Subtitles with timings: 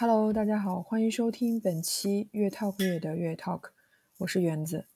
[0.00, 3.64] Hello，大家好，欢迎收听本期越 Talk 越的越 Talk，
[4.16, 4.86] 我是园子。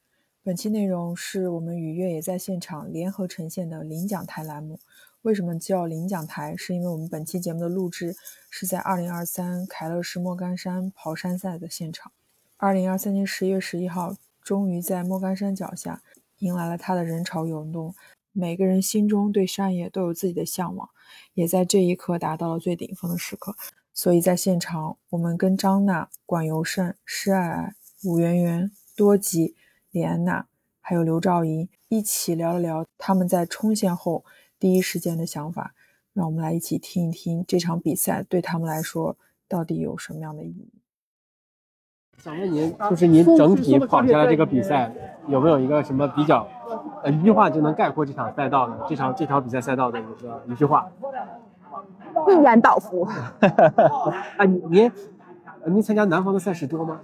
[0.43, 4.81] 本期内容是我们与越野在现场联合呈现的领奖台栏目。
[5.21, 6.57] 为什么叫领奖台？
[6.57, 8.17] 是因为我们本期节目的录制
[8.49, 12.11] 是在2023凯乐石莫干山跑山赛的现场。
[12.61, 16.01] 2023年11月11号，终于在莫干山脚下
[16.39, 17.95] 迎来了它的人潮涌动。
[18.33, 20.89] 每个人心中对山野都有自己的向往，
[21.35, 23.55] 也在这一刻达到了最顶峰的时刻。
[23.95, 29.55] 所以在现场，我们跟张娜、管尤胜、施爱爱、武媛媛、多吉、
[29.93, 30.47] 李安娜，
[30.81, 34.25] 还有刘兆莹一起聊了聊他们在冲线后
[34.59, 35.75] 第一时间的想法。
[36.13, 39.17] 让我们来一起听一听这场比赛对他们来说
[39.49, 40.73] 到底有什么样的意义。
[42.19, 44.93] 想问您，就是您整体跑下来这个比赛，
[45.27, 46.49] 有没有一个什么比较，
[47.03, 50.89] 呃，一句话就能概括这场赛道的这场这场比赛赛道的一个一句话？
[52.29, 53.09] 一言道夫。
[54.39, 54.91] 哎，您
[55.67, 57.01] 您参加南方的赛事多吗？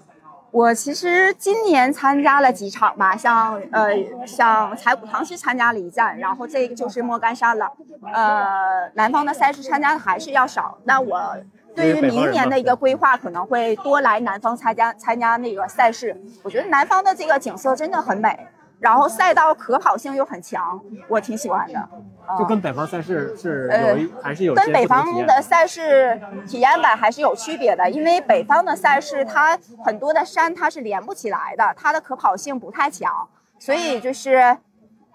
[0.53, 3.91] 我其实今年参加了几场吧，像呃
[4.27, 7.70] 像彩谷唐是参加了一站，然后这个就是莫干山了。
[8.12, 10.77] 呃，南方的赛事参加的还是要少。
[10.84, 11.36] 那我
[11.77, 16.20] 对于明年的一个规划，可能会多来南方参加参加那个赛事。
[16.42, 18.48] 我觉得南方的这个景色真的很美。
[18.80, 21.88] 然后赛道可跑性又很强，我挺喜欢的。
[22.38, 34.56] 就跟北方赛事是有还是有跟北方的赛事体验版还是有区别的，因为北方的赛事它很多的山它是连不起来的，它的可跑性不太强，所以就是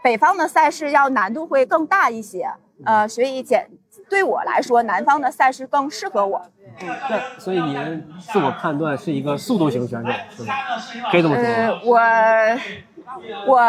[0.04, 2.50] 北方的赛事要难度会更大一些。
[2.84, 3.70] 呃，所以简
[4.10, 6.42] 对我来说，南方的赛事更适合我。
[6.82, 10.54] 嗯，对，所以您自我判断是一个速度型选手，是吗？
[11.10, 11.46] 可以这么说。
[11.46, 11.98] 呃，我。
[13.48, 13.62] 我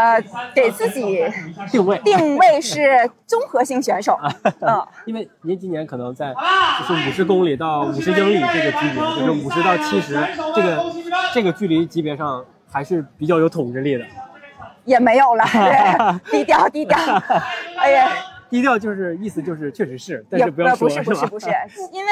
[0.54, 1.24] 给自己
[1.70, 4.18] 定位定位是综合性选手，
[4.60, 6.34] 嗯， 因为您今年可能在
[6.78, 10.14] 就是五十公里到五十英里这个级别，就是五十到七十
[10.54, 10.84] 这个
[11.34, 14.04] 这个距离级别上还是比较有统治力的，
[14.84, 15.44] 也没有了，
[16.30, 16.98] 低调低调，
[17.78, 18.10] 哎呀，
[18.48, 21.48] 低调就是意思就是确实是，但是不要说，不是不是不是，
[21.92, 22.10] 因为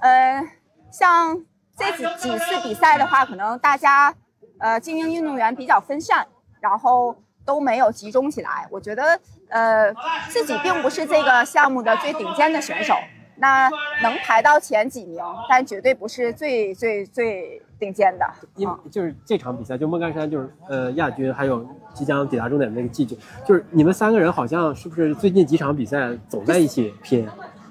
[0.00, 0.42] 呃，
[0.90, 1.36] 像
[1.76, 4.14] 这几几次比赛的话，可能大家。
[4.58, 6.26] 呃，精英运动员比较分散，
[6.60, 8.66] 然后都没有集中起来。
[8.70, 9.92] 我觉得，呃，
[10.28, 12.94] 自己并不是这个项目的最顶尖的选手，
[13.36, 13.68] 那
[14.02, 18.24] 能排到前几名，但绝对不是最最最顶尖的。
[18.56, 27.28] 因就是这场比赛，就莫干山，就是呃亚军，还有即将抵达终点的那个季军，就是你们三个人好像是不是最近几场比赛总在一起拼？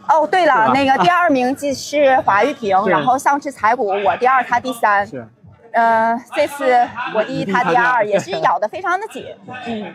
[0.10, 5.08] 哦，对了，那个第二名即是华玉婷， 然后上次彩谷我第二，他第三。
[5.08, 5.26] 是。
[5.74, 6.66] 呃，这次
[7.16, 9.26] 我第一，他第二，也是咬得非常的紧。
[9.66, 9.94] 嗯，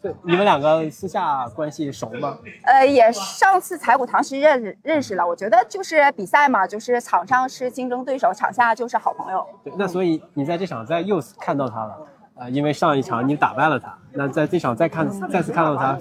[0.00, 2.38] 对，你们两个私下关系熟吗？
[2.62, 5.26] 呃，也上次踩谷堂是认识认识了。
[5.26, 9.44] 我觉得就是比赛嘛，就是场上是竞争对手，场下就是好朋友。
[9.64, 11.96] 对，那所以你在这场再又看到他了，
[12.36, 15.98] 呃，因为上一场你打败了他，那在这场再看再次看到他，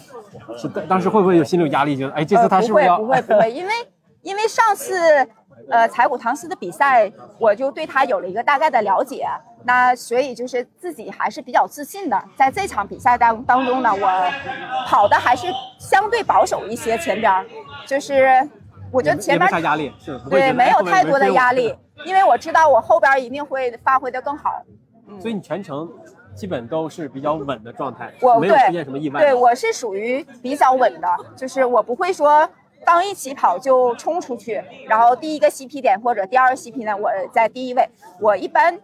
[0.56, 1.98] 是当时会不会有心里有压力？
[1.98, 2.98] 觉得哎，这次他是不是要？
[3.00, 3.74] 不会不会，因为
[4.22, 4.94] 因为上次。
[5.70, 9.28] 呃，柴谷唐斯的比赛，我就对他有了一个大概的了解，
[9.64, 12.24] 那所以就是自己还是比较自信的。
[12.36, 14.32] 在这场比赛当当中呢，我
[14.86, 15.48] 跑的还是
[15.78, 17.46] 相对保守一些，前边
[17.86, 18.50] 就是
[18.92, 19.94] 我觉得前边压力
[20.30, 21.76] 对没有太多的压力，
[22.06, 24.64] 因为我知道我后边一定会发挥的更好。
[25.20, 25.90] 所以你全程
[26.36, 29.20] 基本都是比较稳的状态，我没有出现什么意外。
[29.20, 32.48] 对我是属于比较稳的，就是我不会说。
[32.88, 37.86] 刚一起跑就冲出去，然后第一个 CP 点或者第二个 CP 点，我在第一位。
[38.22, 38.80] 我一般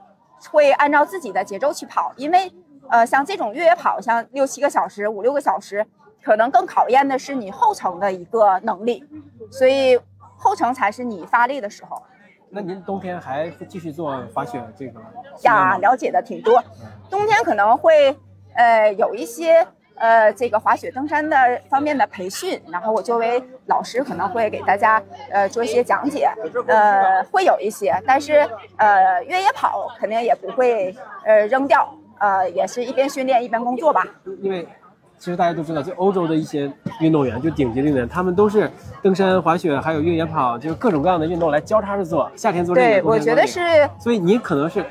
[0.52, 2.52] 会按照自己的节奏去跑，因为
[2.90, 5.88] 呃，像这种越野跑，像六七个小时、五六个小时，
[6.22, 9.02] 可能更考验的是你后程的一个能力，
[9.50, 9.97] 所以
[10.36, 12.03] 后程才是你发力的时候。
[12.50, 15.00] 那您冬天还继续做滑雪这个？
[15.44, 16.62] 呀，了解的挺多。
[17.09, 18.13] 冬天可能会
[18.54, 19.66] 呃有一些。
[19.95, 21.38] 呃，这个滑雪登山的
[21.69, 25.01] 方面的培训，然后我作为老师可能会给大家
[25.31, 26.30] 呃做一些讲解，
[26.68, 28.48] 呃，会有一些，但是
[28.78, 30.95] 呃，越野跑肯定也不会
[31.25, 31.88] 呃扔掉，
[32.19, 34.06] 呃，也是一边训练一边工作吧。
[34.42, 34.68] 因为
[35.18, 36.69] 其实大家都知道，就欧洲的一些
[37.00, 38.69] 运动员，就顶级运动员，他们都是
[39.01, 43.60] 登山、滑雪，还有越野跑，就是各种各样的运动来交叉着做，夏天做这个，对，我觉得是。
[44.00, 44.86] 所以你可能是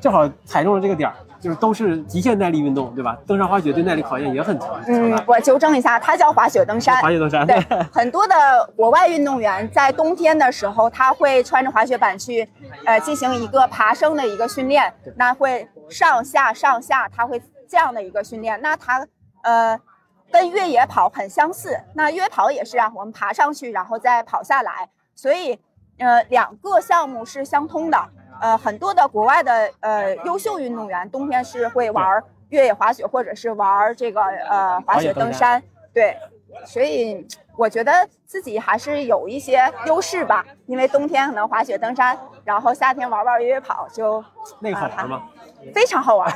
[0.00, 1.14] 正好踩中了这个点儿。
[1.42, 3.18] 就是都是极限耐力运动，对吧？
[3.26, 4.80] 登山滑雪对耐力考验也很强。
[4.86, 7.02] 嗯，我纠正一下，它叫滑雪登山。
[7.02, 7.44] 滑雪登山。
[7.44, 7.58] 对，
[7.92, 8.34] 很多的
[8.76, 12.48] 国外运动员在冬天的时候，他会穿着滑雪板去，
[12.86, 14.94] 呃，进行一个爬升的一个训练。
[15.16, 18.60] 那会上下上下，他会这样的一个训练。
[18.62, 19.04] 那他，
[19.42, 19.76] 呃，
[20.30, 21.76] 跟越野跑很相似。
[21.94, 24.88] 那越野跑也是啊，我们爬上去，然后再跑下来。
[25.16, 25.58] 所以。
[25.98, 27.96] 呃，两个项目是相通的。
[28.40, 35.62] 呃，很多的国外的呃优秀运动员冬天是会玩越野滑雪，或者是玩这个呃滑雪登山。
[35.94, 36.16] 对，
[36.64, 37.26] 所以
[37.56, 40.44] 我觉得自己还是有一些优势吧。
[40.66, 44.24] 因为冬天可能滑雪登山，然后夏天玩玩越野跑，就
[44.60, 45.22] 那个好玩吗？
[45.74, 46.32] 非常好玩。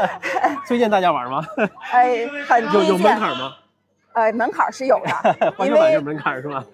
[0.66, 1.44] 推荐大家玩吗？
[1.90, 3.52] 哎，很有有门槛吗？
[4.14, 6.64] 呃，门槛是有的， 因为门槛是吧？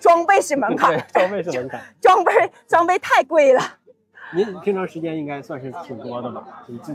[0.00, 3.62] 装备是门槛，装备是门槛，装备装备太贵了。
[4.34, 6.42] 您平常时间应该算是挺多的吧？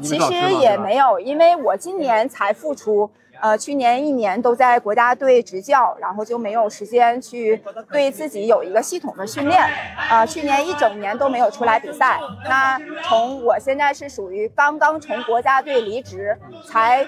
[0.02, 9.64] 其实也没有，因为我今年才复出，呃，去年一年都在国家队执教，然后就没有时间去对自己有一个系统的训练，
[10.10, 12.20] 啊，去年一整年都没有出来比赛。
[12.44, 17.08] 那从我现在是属于刚刚从国家队离职，才，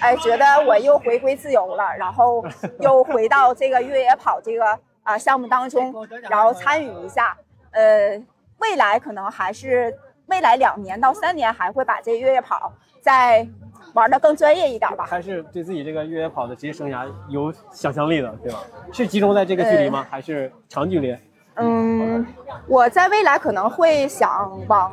[0.00, 2.44] 哎，觉得我又回归自由了，然后
[2.78, 5.92] 又回到这个越野跑这个啊项目当中，
[6.30, 7.36] 然后参与一下，
[7.72, 8.22] 呃。
[8.58, 9.96] 未来可能还是
[10.26, 13.46] 未来两年到三年还会把这越野跑再
[13.94, 15.06] 玩的更专业一点吧。
[15.08, 18.62] 还是对自己这个越野跑的职业生涯有想象力的，对吧？
[18.92, 20.06] 是集中在这个距离吗？
[20.10, 21.16] 还是长距离？
[21.54, 22.24] 嗯，
[22.68, 24.92] 我在未来可能会想往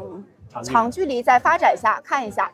[0.63, 2.51] 长距离再发展一下，看一下。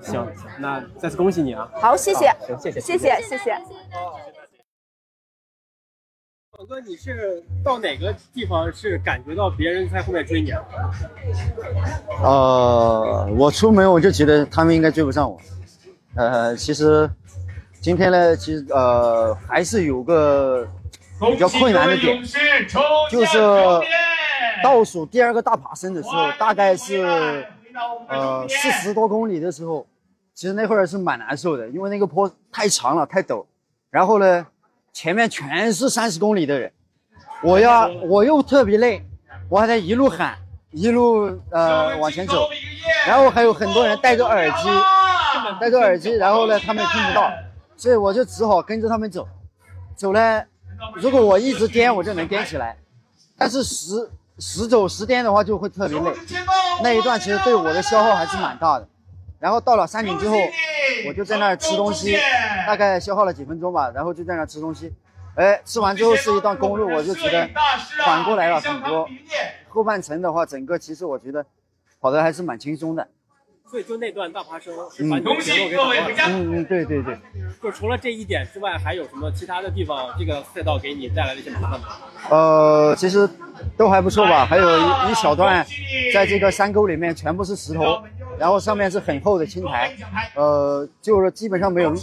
[0.00, 0.26] 行，
[0.58, 1.68] 那再次恭喜你啊！
[1.74, 3.58] 好，谢谢，谢谢，谢谢，谢谢。
[6.58, 10.50] 小哥，你是到哪个地方是感觉到别人在后面追你？
[12.22, 15.38] 呃，我出门我就觉得他们应该追不上我。
[16.14, 17.10] 呃，其实
[17.82, 20.66] 今天呢，其实呃还是有个
[21.20, 22.24] 比较困难的点，
[23.10, 23.38] 就是
[24.64, 27.46] 倒数第二个大爬升的时候，大概是
[28.08, 29.86] 呃四十多公里的时候，
[30.32, 33.44] 其实那会儿是蛮难受的，因为那个坡太长了，太陡，
[33.90, 34.46] 然后呢。
[34.96, 36.72] 前面全是三十公里的人，
[37.42, 39.04] 我要我又特别累，
[39.50, 40.38] 我还在一路喊，
[40.70, 42.48] 一路呃往前走，
[43.06, 44.70] 然后还有很多人戴着耳机，
[45.60, 47.30] 戴着耳机，然后呢他们听不到，
[47.76, 49.28] 所以我就只好跟着他们走，
[49.94, 50.42] 走呢，
[50.94, 52.74] 如果我一直颠，我就能颠起来，
[53.36, 56.10] 但是十十走十颠的话就会特别累，
[56.82, 58.88] 那一段其实对我的消耗还是蛮大的。
[59.38, 60.36] 然后到了山顶之后，
[61.08, 62.16] 我就在那儿吃东西，
[62.66, 64.92] 大概消耗了几分钟吧，然后就在那儿吃东西。
[65.34, 67.48] 哎，吃完之后是一段公路，我就觉得
[68.04, 69.06] 缓过来了很多。
[69.68, 71.44] 后半程的话，整个其实我觉得
[72.00, 73.06] 跑的还是蛮轻松的。
[73.68, 74.72] 所以就那段大爬升，
[75.10, 76.28] 把节奏给打乱了。
[76.28, 77.18] 嗯嗯，对对对。
[77.60, 80.14] 就除了这一点之外，还有什么其他的地方？
[80.16, 81.86] 这个赛道给你带来了一些麻烦吗？
[82.30, 83.28] 呃，其实
[83.76, 84.46] 都还不错吧。
[84.46, 85.66] 还有一一小段，
[86.14, 88.00] 在这个山沟里面全部是石头。
[88.38, 89.92] 然后上面是很厚的青苔，
[90.34, 91.94] 呃，就是基本上没有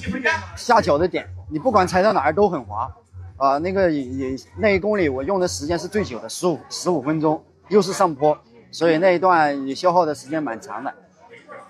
[0.55, 2.91] 下脚的点，你不管踩到哪儿都很滑，
[3.37, 8.37] 啊，那个也也那一公里我用的时间是最久的，十五十五分钟，又是上坡，
[8.71, 10.93] 所以那一段也消耗的时间蛮长的。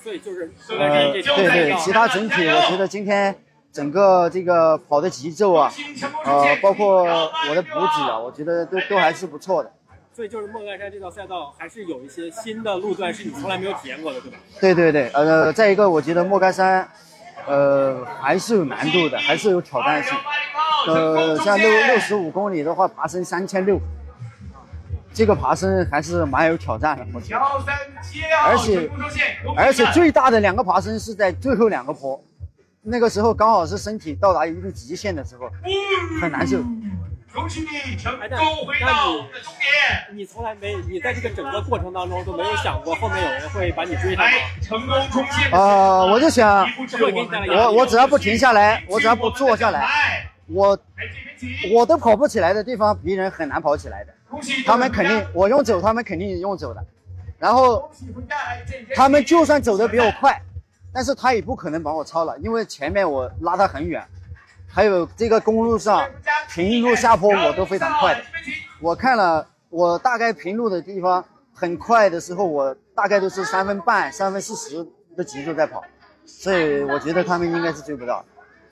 [0.01, 3.35] 所以就是呃，对对，其他整体我觉得今天
[3.71, 5.71] 整个这个跑的节奏啊，
[6.25, 9.71] 呃，包括我的补给啊，我觉得都都还是不错的。
[10.15, 14.37] 所以就是莫干山这条赛道还是有一些新的路段是你从来没有体验过的，对吧？
[14.61, 16.87] 对对对，呃，再一个我觉得莫干山，
[17.47, 20.13] 呃，还是有难度的，还是有挑战性。
[20.85, 23.79] 呃，像六六十五公里的话，爬升三千六，
[25.13, 27.43] 这个爬升还是蛮有挑战的，我觉得。
[28.45, 28.91] 而且
[29.57, 32.23] 而且最大的两个爬升是在最后两个坡，
[32.83, 35.49] 那个时候刚好是身体到达一定极限的时候，
[36.21, 36.59] 很难受。
[37.33, 39.27] 恭喜你成功回到终
[39.59, 40.15] 点！
[40.15, 44.31] 你从来没，你在这个整个过程当中都没有想过后面有人会把你追上吗？
[44.61, 45.51] 成功冲线！
[45.51, 46.63] 啊，我就想，
[47.49, 50.77] 我我只要不停下来，我只要不坐下来，我
[51.73, 54.13] 我都跑不起来的地方，别人很难跑起来的。
[54.63, 56.85] 他们肯定，我用走，他们肯定用走的。
[57.39, 57.91] 然后
[58.95, 60.39] 他们就算走的比我快，
[60.93, 64.05] 但是他也不可能把我超了，因为前面我拉他很远。
[64.73, 66.09] 还有这个公路上
[66.49, 68.21] 平路下坡我都非常快的，
[68.81, 74.83] 我看了，我大概平路的地方很快的时候，我大概都是三分半、三分四十
[75.15, 75.83] 的节奏在跑，
[76.25, 78.25] 所以我觉得他们应该是追不到。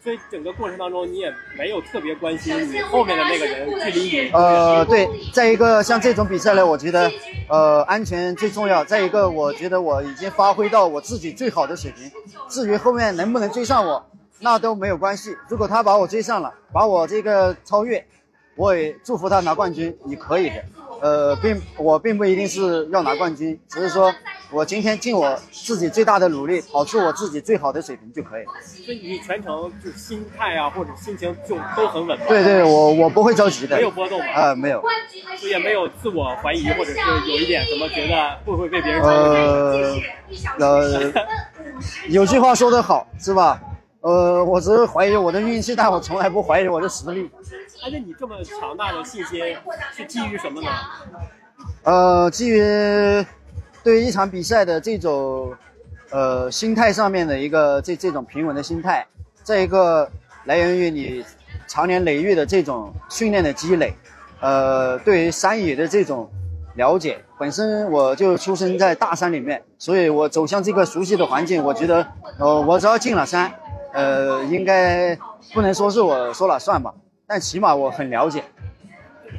[0.03, 4.31] 所以整个过程当中你也没有特别关心你后面的那个人距离你。
[4.31, 7.12] 呃，对，再一个像这种比赛呢，我觉得
[7.48, 8.84] 呃安全最重要。
[8.84, 12.12] 再一个，我觉得我已经发挥到我自己最好的水平，
[12.50, 14.03] 至于后面能不能追上我。
[14.41, 15.38] 那都没有关系。
[15.48, 18.03] 如果他把我追上了，把我这个超越，
[18.55, 20.55] 我也祝福他拿冠军，你可以的。
[21.01, 24.13] 呃，并我并不一定是要拿冠军，只是说
[24.51, 28.51] 我今天尽我自己最大的努力，跑出我自己最好的水平就可以了。
[28.63, 32.25] 所以你全程就心态啊或者心情就都很稳吗？
[32.27, 33.77] 对对，我我不会着急的。
[33.77, 34.25] 没有波动吗？
[34.31, 34.83] 啊、没有。
[35.50, 40.00] 也没有自我怀疑，或者是有一点什么觉得会不会被别人呃
[40.60, 41.13] 呃，
[42.10, 43.60] 有句话说得好，是吧？
[44.01, 47.29] 呃，我只是怀疑我的运气，但我从来不怀疑我的实力。
[47.84, 49.39] 而且你这么强大的信心
[49.96, 50.70] 是基于什么呢？
[51.84, 52.60] 呃，基于
[53.84, 55.53] 对于一场比赛的这种
[56.10, 59.05] 呃心态上面的一个这这种平稳的心态，
[59.43, 60.10] 再一个
[60.46, 61.24] 来源于你
[61.67, 63.93] 长年累月的这种训练的积累，
[64.39, 66.29] 呃，对于山野的这种
[66.75, 67.24] 了解。
[67.38, 72.08] 本身我就出生在大山里面，所以我走向这个熟悉的环境，我觉得，
[72.39, 73.51] 呃，我只要进了山，
[73.93, 75.17] 呃，应该
[75.53, 76.93] 不能说是我说了算吧，
[77.27, 78.43] 但起码我很了解。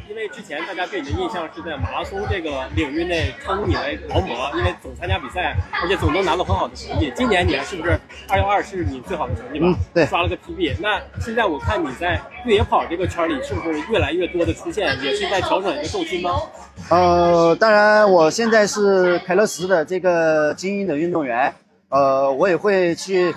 [0.09, 7.11] 因为之前大家对你的印象是在马拉松这个领域内称呼你为劳模，因为总参加比赛，而且总能拿到很好的成绩。
[7.17, 9.67] 今年你是不是二幺二是你最好的成绩吧？
[9.69, 10.77] 嗯，对，刷了个 PB。
[10.81, 16.43] 那现在我看你在越野跑这个圈里是不是越来越多的出现，也是在调整一个重心吗？
[16.91, 21.55] 呃，当然，我现在是凯乐石的这个精英的运动员，
[21.89, 23.35] 呃，我也会去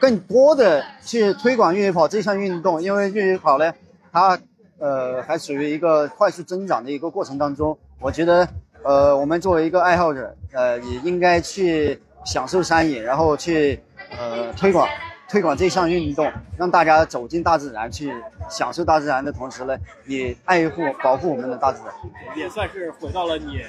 [0.00, 3.72] 更多的去推广越野跑这项运动，因为越野跑呢，
[4.10, 4.38] 它
[4.78, 8.48] 呃还属于一个快速增长的一个过程当中，我觉得
[8.82, 13.78] 呃我们作为一个爱好者，呃也应该去享受山野，然后去
[14.18, 14.88] 呃推广
[15.28, 18.10] 推广这项运动，让大家走进大自然，去
[18.48, 19.76] 享受大自然的同时呢，
[20.06, 21.94] 也爱护保护我们的大自然。
[22.34, 23.60] 也算是回到了你，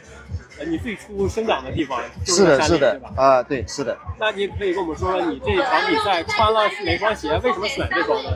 [0.66, 3.12] 你最初生长的地方，是的，是的对吧？
[3.16, 3.98] 啊，对，是的。
[4.20, 7.30] 那你可以跟我们说说，你这场比赛穿了是哪双鞋？
[7.44, 8.30] 为什么选这双呢？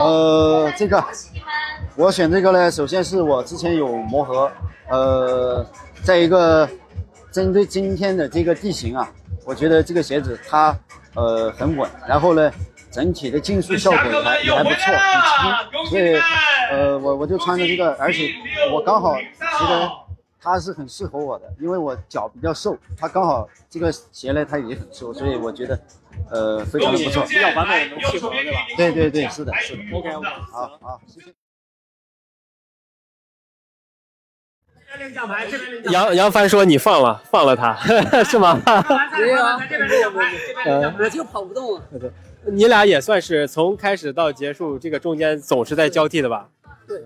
[0.00, 1.02] 呃，这个
[1.96, 4.50] 我选这个呢，首先是我之前有磨合，
[4.88, 5.66] 呃，
[6.02, 6.68] 再一个
[7.30, 9.10] 针对今天的这个地形啊，
[9.44, 10.76] 我觉得这个鞋子它
[11.14, 12.50] 呃很稳，然后呢，
[12.90, 16.18] 整体的竞速效果也还也还不错，很轻，所以
[16.70, 18.30] 呃我我就穿着这个，而且
[18.72, 19.90] 我刚好觉得
[20.42, 25.80] 它是很适合我的，因为我脚比较瘦，它刚好这个鞋呢它也很瘦，所以我觉得
[26.30, 28.58] 呃非常的不错，比较完美能契合，对吧？
[28.76, 29.82] 对对对，是的，是的。
[29.96, 31.32] OK OK，好好，谢谢。
[35.90, 37.74] 杨杨帆说你放了放了他
[38.24, 38.60] 是吗？
[39.16, 40.24] 没有啊，没有没
[40.66, 41.82] 有，呃我就跑不动了。
[42.44, 46.50] 你俩也算是从开始到结束，这个中间总是在交替的吧？
[46.86, 47.00] 对，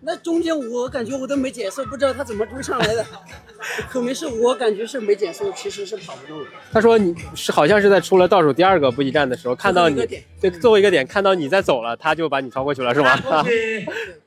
[0.00, 3.04] 那中间我感觉我都没减速，不知道他怎么追上来的。
[3.90, 6.46] 可能是我感觉是没减速，其实是跑不动的。
[6.72, 13.16] 他说你是好像是在出了倒数第二个补给站的时候看到你最后一个点，对，最后一个点看到你在走了，他就把你超过去了，是吗？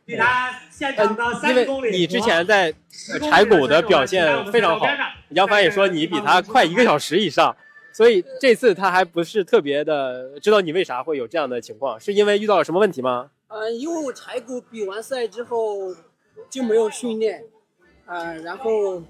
[0.05, 1.91] 比他现场的因为三公里。
[1.97, 2.73] 你之前在
[3.13, 4.85] 呃柴谷的表现非常好，
[5.29, 7.55] 杨帆也说你比他快一个小时以上，
[7.93, 13.29] 所以这次他还不是特别的知道你为啥会有这样的情况，是因为遇到了什么问题吗？
[13.51, 15.93] 呃，因为我柴谷比完赛之后
[16.49, 17.43] 就没有训练，
[18.05, 19.03] 啊、然后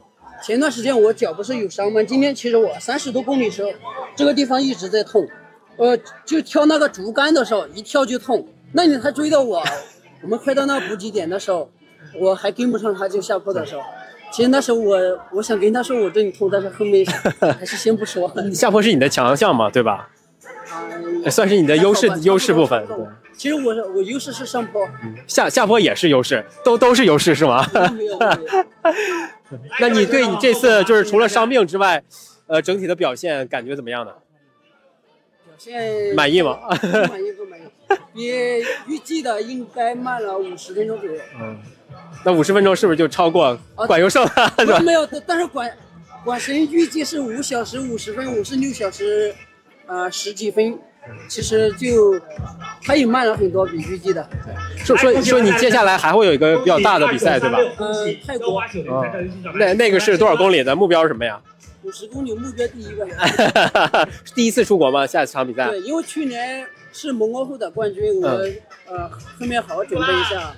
[0.44, 2.02] 前段时间我脚不是有伤吗？
[2.02, 3.72] 今天其实我三十多公里时候，
[4.16, 5.28] 这个地方一直在痛，
[5.78, 5.96] 呃，
[6.26, 8.48] 就跳那个竹竿的时候一跳就痛。
[8.74, 9.64] 那你他追到我，
[10.24, 11.70] 我们快到那个补给点的时候，
[12.20, 13.82] 我还跟不上他，就下坡的时候。
[14.32, 14.98] 其实那时候我
[15.34, 17.06] 我想跟他说我这里痛，但是后面
[17.60, 18.34] 还是先不说。
[18.52, 20.10] 下坡是你的强项嘛，对吧？
[21.26, 22.88] 啊算是你的优势优势部分。
[22.88, 22.96] 对，
[23.42, 24.88] 其实我我优势是上坡，
[25.26, 27.66] 下下坡也是优势，都都是优势是吗？
[29.82, 32.04] 那你对你这次就是除了伤病之外，
[32.46, 34.12] 呃，整体的表现感觉怎么样呢？
[35.44, 36.60] 表现满意吗？
[36.80, 37.64] 不满意不满意，
[38.14, 41.20] 比预计的应该慢了五十分钟左右。
[41.40, 41.58] 嗯
[42.24, 43.58] 那五十分钟是不是就超过
[43.88, 44.54] 管优胜了？
[44.60, 44.84] 是？
[44.84, 45.76] 没有，但是管
[46.24, 49.34] 管神预计是五小时五十分，我是六小时，
[49.88, 50.78] 呃十几分，
[51.28, 52.20] 其实就
[52.84, 54.28] 他也慢了很多，比预计的。
[54.78, 57.58] 说说说你接下来还会有一个比较大的比赛，对吧？
[57.80, 58.62] 嗯，泰国
[59.56, 61.40] 那那个是多少公里的目标是什么呀？
[61.84, 63.08] 五十公里目标第一个。
[64.36, 65.06] 第一次出国吗？
[65.08, 65.68] 下场比赛？
[65.70, 68.28] 对，因为去年是蒙高后的冠军，我、
[68.88, 70.54] 呃后面好好准备一下，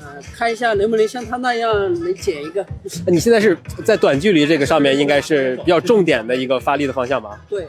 [0.00, 2.66] 呃看一下能不能像他那样能捡一个。
[3.06, 7.40] 你现在是在短距离这个上面应该是比较重点的一个发力的方向吧？
[7.48, 7.68] 对，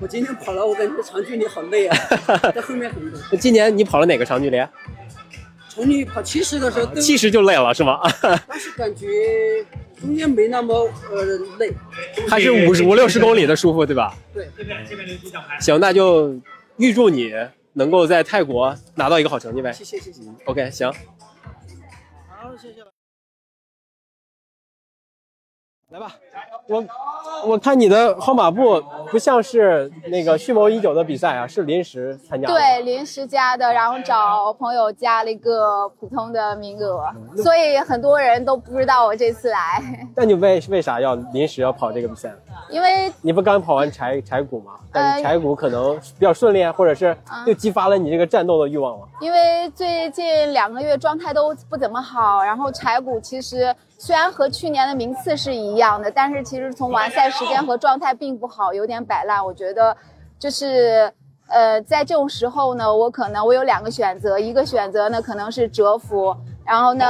[0.00, 1.96] 我今天跑了，我感觉长距离好累啊，
[2.54, 3.18] 在后面很累。
[3.30, 4.60] 那今年你跑了哪个长距离？
[5.68, 8.00] 从你跑七十的时候都，七十就累了是吗？
[8.48, 9.06] 但是感觉
[10.00, 10.74] 中间没那么
[11.12, 11.24] 呃
[11.58, 11.72] 累。
[12.28, 14.12] 还是五十五六十公里的舒服，对吧？
[14.34, 15.16] 对，这边这边留
[15.60, 16.34] 行，那就
[16.78, 17.32] 预祝你
[17.74, 19.72] 能够在泰国拿到一个好成绩呗。
[19.72, 20.22] 谢谢谢谢。
[20.46, 20.90] OK，行。
[20.90, 22.99] 好，谢谢。
[25.90, 26.12] 来吧，
[26.68, 26.84] 我
[27.44, 28.80] 我看你的号码布
[29.10, 32.54] 不像是那个蓄谋已久的比赛啊，是临时参加的。
[32.54, 37.10] 对，临时加的，然后找朋友加了一个普通的名额，
[37.42, 39.82] 所以很多人都不知道我这次来，
[40.14, 42.32] 那你为为啥要临时要跑这个比赛？
[42.70, 44.74] 因为你不刚跑完柴柴谷吗？
[44.92, 49.06] 但是呃柴谷可能比较顺利，或者是嗯又激发了你这个战斗的欲望吗？
[49.20, 59.44] 因为最近两个月状态都不怎么好，然后柴谷其实虽然和去年的名次是一样的，但是其实从完赛时间和状态并不好，有点摆烂。
[59.44, 59.94] 我觉得
[60.38, 61.12] 就是
[61.48, 67.04] 呃，在这种时候呢，我可能我有两个选择，一个选择呢可能是蛰伏，然后呢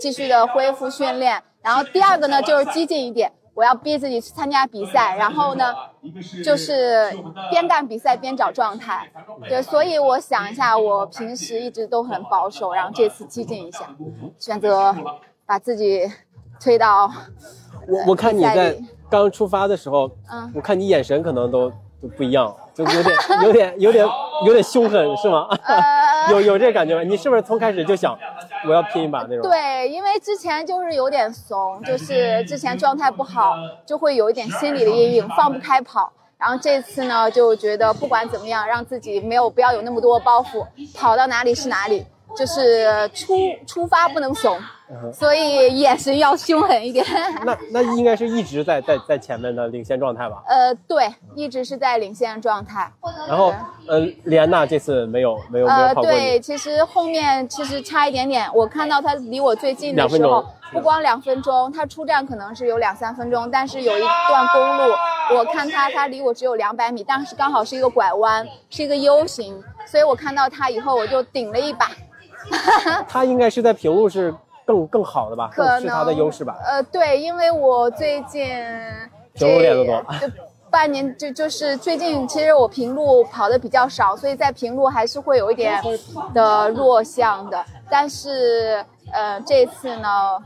[0.00, 3.30] 继续的恢复训练，然后第二个呢就是激进一点。
[3.54, 5.74] 我要逼自己去参加比赛，然后呢，
[6.42, 7.10] 就是
[7.50, 9.06] 边干比赛边找状态。
[9.46, 13.94] 对，所以我想一下，我平时一直都很保守，然后这次激进一下，
[14.38, 14.96] 选择
[15.46, 16.10] 把自己
[16.60, 17.10] 推到
[17.88, 18.76] 我我看你在
[19.10, 21.70] 刚出发的时候，嗯我看你眼神可能都
[22.00, 24.06] 都不一样，就有点有点有点
[24.46, 25.46] 有点凶狠，是吗？
[25.64, 27.02] 呃 有有这感觉吗？
[27.02, 28.16] 你是不是从开始就想
[28.66, 29.42] 我要拼一把那种？
[29.42, 36.12] 对，因为之前就是有点怂，就是之前状态不好，就会有一点心理的阴影，放不开跑。
[36.38, 42.04] 然后这次呢，就觉得不管怎么样，让自己没有不要有那么多包袱，跑到哪里是哪里，
[42.36, 43.34] 就是出
[43.66, 44.58] 出发不能怂，
[45.12, 47.04] 所以眼神要凶狠一点。
[47.44, 50.42] 那那应该是一直在在在前面的领先状态吧？
[50.46, 52.90] 呃，对，一直是在领先状态。
[53.28, 53.52] 然后
[53.86, 64.94] 呃，李安娜这次没有没有没有呃，跑过对，其实后面其实差一点点，我看到她离我最近的时候，不光两分钟，他出站可能是有两三分钟，但是有一段公路，
[65.36, 71.90] 我看他他离我只有两百米，但是刚好是一个拐弯，是一个 U 型，所以我看到他以后我就顶了一把，
[73.08, 74.34] 她应该是在平路是
[74.72, 75.50] 更更好的吧？
[75.52, 76.56] 可能更是它的优势吧？
[76.64, 78.48] 呃，对，因为我最近
[79.34, 80.30] 平路练得多这
[80.70, 85.78] 半年就就是最近，其实我平路跑的比较少，所以在平路还是会有一点
[86.32, 87.62] 的弱项的。
[87.90, 88.82] 但是
[89.12, 90.38] 呃，这次呢，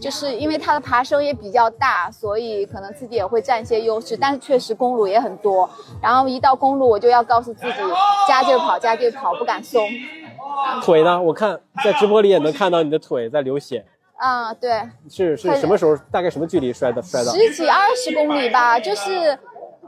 [0.00, 4.16] 就是因为它的爬升也比较大，所以可能自己也会占一些优势。
[4.16, 5.68] 但是确实公路也很多，
[6.00, 7.78] 然后一到公路我就要告诉自己
[8.26, 9.86] 加劲儿跑，加劲儿跑，不敢松。
[10.82, 11.20] 腿呢？
[11.20, 13.84] 我看在直播里也能看到你的腿在流血，
[14.16, 15.96] 啊、对，是是什么时候？
[16.10, 17.32] 大概什么距离摔的摔到？
[17.32, 19.38] 十几二十公里吧，就是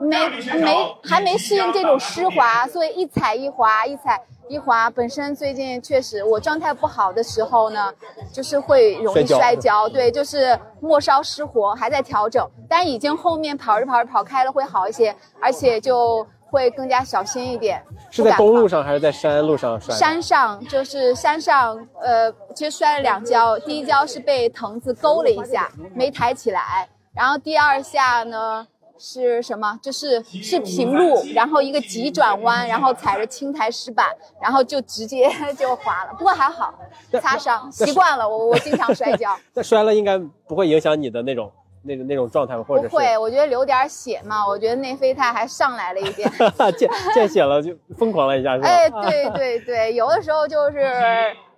[0.00, 4.88] 没没还没适应这种湿滑，所以一踩一滑，一踩一滑。
[4.90, 7.92] 本身最近确实我状态不好的时候呢，
[8.32, 17.82] 就是会容易摔跤，对，就是末梢失活，还在调整，但已经后面跑着跑着跑开了会好一些，而且就会更加小心一点。
[18.10, 19.98] 是在公路上还是在山路上摔的？
[19.98, 28.66] 山上就是山上，呃，其实摔了两跤，第一跤是被藤子勾了一下，没抬起来，然后第二下呢
[28.98, 29.78] 是什么？
[29.82, 34.06] 就是是平路，然后一个急转弯，然后踩着青苔石板，
[34.40, 36.74] 然后就直接 就滑了，不过还好，
[37.20, 39.36] 擦伤，习惯了，我我经常摔跤。
[39.54, 41.52] 那摔了应该不会影响你的那种
[41.88, 46.30] 那种那种状态吗，或者不会，我觉得流点血嘛，我觉得内啡肽还上来了一点。
[46.76, 48.68] 见见血了就疯狂了一下是吧？
[48.68, 50.78] 哎，对对对，有的时候就是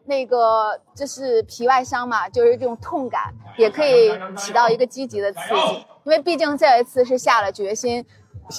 [0.06, 5.38] 那个就是皮外伤嘛，就是这种痛感也可以起到一个积极的刺
[5.68, 8.04] 激，因为毕竟这一次是下了决心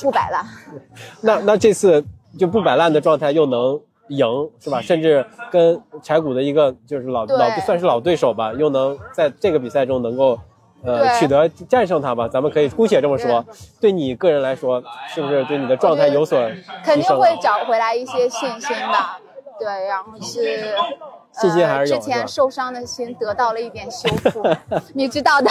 [0.04, 0.46] 不摆烂。
[1.24, 2.06] 那那这次
[2.38, 3.80] 就不摆烂的状态又能
[4.10, 4.28] 赢
[4.60, 4.82] 是吧？
[4.82, 10.40] 甚至跟柴谷的一个就是老对老算是老对手吧，又能在这个比赛中能够。
[10.84, 13.44] 呃，取得战胜他吧，咱们可以姑且这么说。
[13.80, 16.40] 对你个人来说，是不是对你的状态有所
[16.84, 19.20] 肯定会找回来一些信心吧。
[19.60, 20.74] 对，然后是。
[21.34, 24.44] 信心还是有呃、之前受伤的心得到了一点修复，
[24.94, 25.50] 你知道的。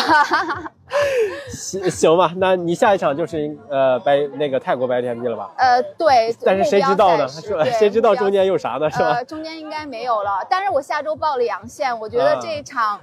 [1.48, 2.30] 行行吧？
[2.36, 5.50] 那你下一场就是呃白那个泰国白天地了吧？
[5.56, 6.36] 呃，对。
[6.44, 7.26] 但是谁知道呢？
[7.26, 8.90] 是吧谁知道中间有啥呢？
[8.90, 9.12] 是吧？
[9.12, 10.44] 呃，中间应该没有了。
[10.50, 13.00] 但是我下周报了阳线，我觉得啊这一场、呃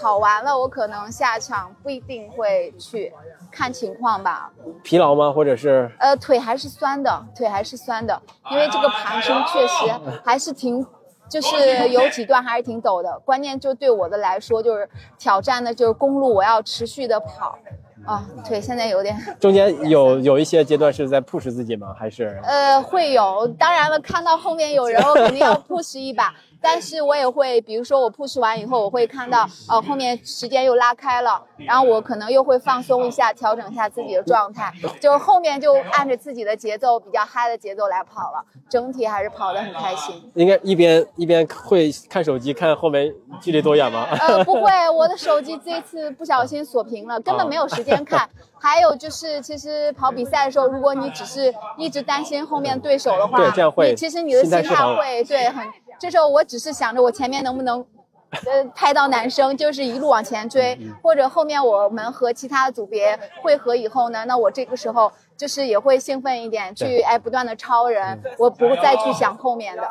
[0.00, 3.12] 跑完了，我可能下场不一定会去，
[3.50, 4.50] 看情况吧。
[4.82, 5.32] 疲劳吗？
[5.32, 9.92] 或者是呃，腿还是酸的，腿还是酸的，因为这个爬升确实
[10.24, 10.86] 还是挺。
[11.30, 17.58] 就是有几段还是挺陡的，关键就对我的来说，就是挑战的就是公路，我要持续的跑，
[18.06, 21.94] 啊，腿现在有点， 中间有有一些阶段是在 push 自己吗？
[21.98, 23.46] 还是呃，会有。
[23.58, 26.34] 当然了，看到后面有人，我肯定要 push 一把。
[26.60, 40.30] 但是我也会，比如说我 push 完以后，我会看到，呃，后面时间又拉开了，然后我可能又会放松一下，调整一下自己的状态，就后面就按着自己的节奏，比较嗨的节奏来跑了，整体还是跑得很开心。
[40.34, 44.06] 应该一边一边会看手机，看后面距离多远吗？
[44.20, 48.28] 呃，不会，我的手机这次不小心锁屏了， 根本没有时间看。
[48.60, 55.66] 还有就是，其实跑比赛的时候，如果你只是一直担心后面对手的话，对，这样会，其实你的心态会对很。
[56.00, 57.84] 这时候我只是想着我前面能不能，
[58.30, 69.82] 呃，拍到男生，就是一路往前追，或者后面我们和其他组别汇合以后呢，那我这个时候就是也会兴奋一点，去哎不断的超人，我不再去想后面的。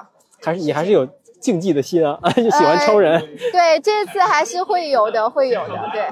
[0.42, 1.06] 还是你还是有
[1.42, 3.20] 竞技的心啊， 就喜欢超人。
[3.52, 6.08] 对，这次还是会有的，会有的，对。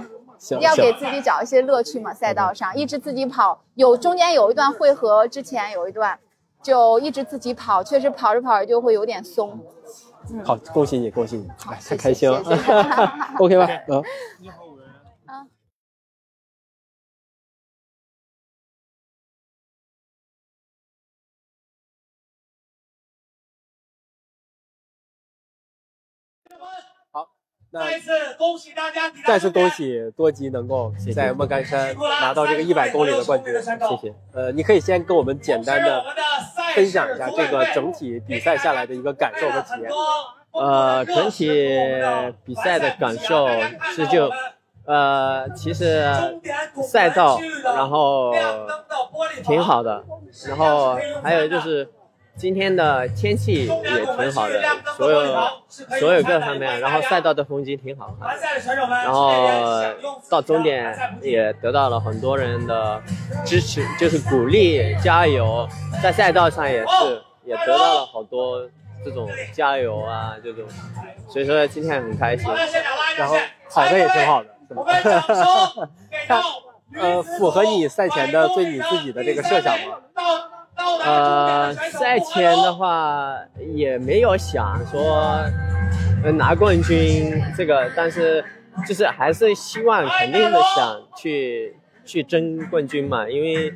[0.61, 6.17] 要给自己找一些乐趣嘛，赛道上一直自己跑，有中间有一段汇合，之前有一段，
[6.61, 9.59] 就一直自己跑，确实跑着跑着就会有点松。
[10.43, 11.47] 好，恭喜你，恭喜你，
[11.87, 12.41] 太开心了。
[13.39, 13.67] OK 吧？
[13.87, 14.03] 嗯。
[27.75, 29.11] 再次恭喜大家！
[29.27, 34.13] 再次恭喜多吉能够在莫干山拿到这个一百公里的冠军，谢谢。
[34.33, 36.01] 呃，你可以先跟我们简单的
[36.73, 39.91] 分享一下这个整体比赛下来的一个感受和体验。
[40.53, 41.67] 呃，整体
[42.45, 43.49] 比赛的感受
[43.93, 44.31] 是就，
[44.85, 46.01] 呃，其实
[46.81, 48.33] 赛道然后
[49.43, 50.01] 挺好的，
[50.47, 51.89] 然后还有就是。
[52.37, 54.61] 今天的天气也挺好的，
[54.97, 55.25] 所有
[55.99, 58.37] 所有各方面，然后赛道的风景挺好看，
[59.03, 59.81] 然后
[60.29, 63.01] 到终点也得到了很多人的
[63.45, 65.67] 支持，就是鼓励加油，
[66.03, 68.61] 在赛道上也是也得到了好多
[69.03, 70.65] 这种加油啊这种，
[71.29, 72.45] 所以说今天很开心，
[73.17, 73.37] 然后
[73.69, 74.73] 跑的也挺好的，是
[76.27, 76.41] 吧？
[76.97, 79.97] 呃，符合你赛前的对你自己的这个设想吗？
[81.05, 83.35] 呃，赛前的话
[83.73, 85.39] 也没有想说
[86.33, 88.43] 拿冠军这个，但是
[88.87, 93.71] 就是还是希望肯定的想去去争冠军嘛，因为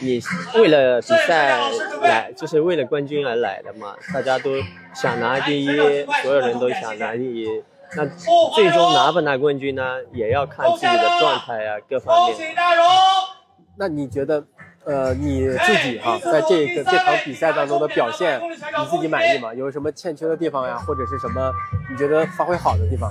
[0.00, 0.20] 你
[0.54, 1.58] 为了比赛
[2.02, 4.50] 来，就是为了冠军而来的嘛，大家都
[4.94, 5.76] 想拿第一，
[6.22, 7.48] 所有人都想拿第一，
[7.96, 8.04] 那
[8.54, 12.36] 最终拿不拿冠军呢，也要看自己的状态啊，各方面。
[13.76, 14.44] 那你觉得？
[14.86, 19.54] 呃，你自己哈，在这个这场比赛当中的表现，你自己满意吗？
[19.54, 21.50] 有什么欠缺的地方呀，或者是什么
[21.90, 23.10] 你觉得发挥好的地方？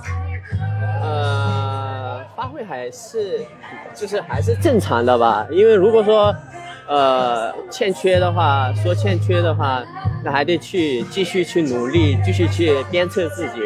[1.02, 3.44] 呃，发挥还是
[3.92, 5.48] 就是还是正常的吧。
[5.50, 6.36] 因为如果说
[6.88, 9.84] 呃欠缺的话，说欠缺的话，
[10.24, 13.62] 那还得去继续去努力，继续去鞭策自己。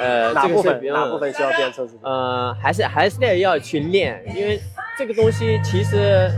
[0.00, 2.00] 呃，哪部分哪部分需要鞭策自己？
[2.02, 4.60] 呃，还是还是得要去练，因为
[4.98, 6.28] 这个东西其实。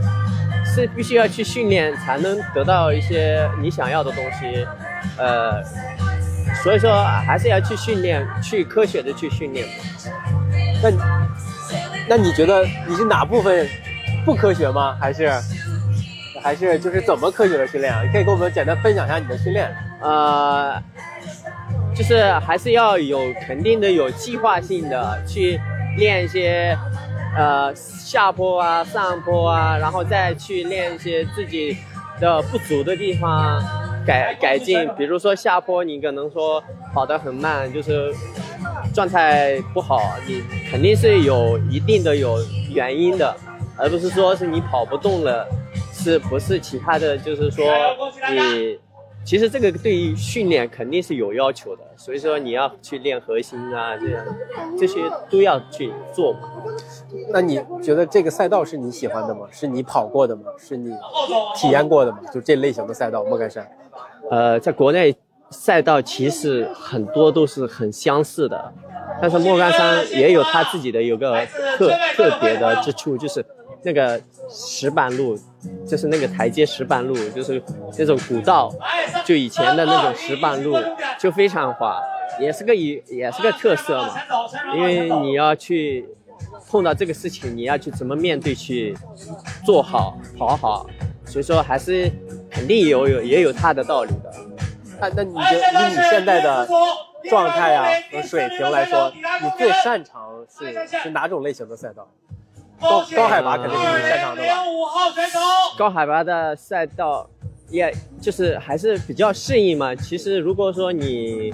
[0.73, 4.67] 是必须要去训练才能得到一些你想要的东西，
[5.19, 5.63] 呃，
[6.63, 9.67] 所以说还是要去训练，去科学的去训练。
[10.83, 10.91] 那，
[12.09, 13.69] 那你觉得你是哪部分
[14.25, 14.97] 不科学吗？
[15.01, 15.31] 还是，
[16.41, 18.03] 还是就是怎么科学的训练啊？
[18.13, 19.75] 可以跟我们简单分享一下你的训练。
[20.01, 20.81] 呃，
[21.95, 25.61] 就是还是要有肯定的、有计划性的去
[25.99, 26.79] 练一些。
[27.37, 31.77] 呃，下坡啊，上坡啊，然后再去练一些自己
[32.21, 33.63] 的不足的地方，
[34.07, 34.89] 改改进。
[34.99, 36.63] 比如说下坡，你可能说
[36.93, 38.13] 跑得很慢，就是
[38.93, 42.39] 状态不好，你肯定是有一定的有
[42.69, 43.35] 原因的，
[43.77, 45.47] 而不是说是你跑不动了，
[45.93, 47.17] 是不是其他的？
[47.17, 47.65] 就是说
[48.33, 48.79] 你。
[49.25, 54.25] 其实这个对于训练肯定是有要求的，所以说你要去练核心啊，这样
[54.79, 56.41] 这些都要去做嘛。
[57.31, 59.47] 那你觉得这个赛道是你喜欢的吗？
[59.53, 60.45] 是你跑过的吗？
[60.59, 60.93] 是你
[61.55, 62.19] 体验过的吗？
[62.33, 63.71] 就这类型的赛道，莫干山。
[64.31, 65.15] 呃，在国内
[65.51, 68.73] 赛道其实很多都是很相似的，
[69.21, 71.45] 但是莫干山也有它自己的有个
[71.77, 73.45] 特特别的之处，就是
[73.83, 75.39] 那个石板路。
[75.87, 77.63] 就是那个台阶石板路，就是
[77.99, 78.73] 那种古道，
[79.27, 80.75] 就以前的那种石板路，
[81.19, 82.01] 就非常滑，
[82.41, 84.15] 也是个也也是个特色嘛。
[84.75, 86.09] 因为你要去
[86.67, 88.97] 碰到这个事情，你要去怎么面对去
[89.63, 90.87] 做好跑好，
[91.27, 92.11] 所以说还是
[92.51, 94.33] 肯定有有也有它的道理的。
[94.99, 96.67] 那那你觉得以你现在的
[97.29, 99.13] 状态呀和水平来说，
[99.43, 102.11] 你最擅长是是哪种类型的赛道？
[102.81, 104.49] 高高海拔肯定是你擅长的吧？
[105.77, 107.29] 高海拔的赛道，
[107.69, 109.95] 也就是还是比较适应嘛。
[109.95, 111.53] 其实如果说你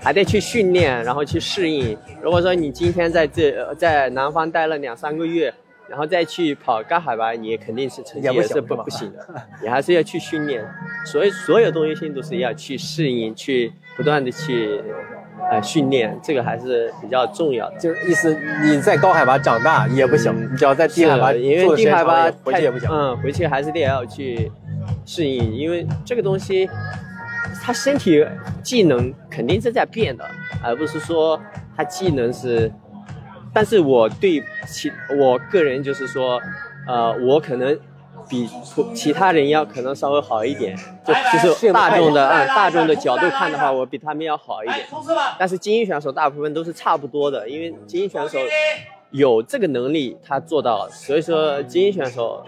[0.00, 1.96] 还得去训练，然后去适应。
[2.20, 5.52] 如果说你今天在这呃在南方待了两三个月，
[5.88, 9.26] 然后再去跑高海拔，你肯定是成绩也是不不行的，
[9.62, 10.66] 你还是要去训练。
[11.04, 14.80] 所以所有东西性都是要去适应，去不断的去
[15.50, 17.76] 呃训练，这个还是比较重要的。
[17.78, 22.88] 就是意思你在高海拔长大也不行，你只要在低海拔因为低海拔长了也回去也不行。
[22.90, 24.50] 嗯，回去还是得要去
[25.04, 26.68] 适应，因为这个东西，
[27.62, 28.26] 他身体
[28.62, 30.24] 技能肯定是在变的，
[30.62, 31.40] 而不是说
[31.76, 32.70] 他技能是。
[33.54, 36.40] 但是我对其我个人就是说，
[36.88, 37.78] 呃，我可能
[38.32, 38.48] 比
[38.94, 40.74] 其他人要可能稍微好一点，
[41.06, 44.86] 就就是大众的按大众的角度看的话，我比他们要好一点。
[45.38, 48.38] 但是精英选手大部分都是差不多的，因为精英选手
[49.10, 52.42] 有这个能力，他做到了，所以说精英选手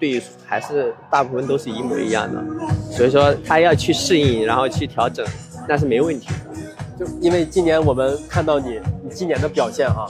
[0.00, 2.42] 对还是大部分都是一模一样的，
[2.90, 5.26] 所以说他要去适应，然后去调整，
[5.68, 6.65] 那是没问题的。
[6.98, 10.06] 就因为今年我们看到你，你今年的表现哈、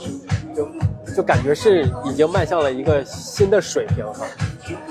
[0.55, 0.67] 就
[1.15, 4.25] 就感觉是已经迈向了一个新的水平哈、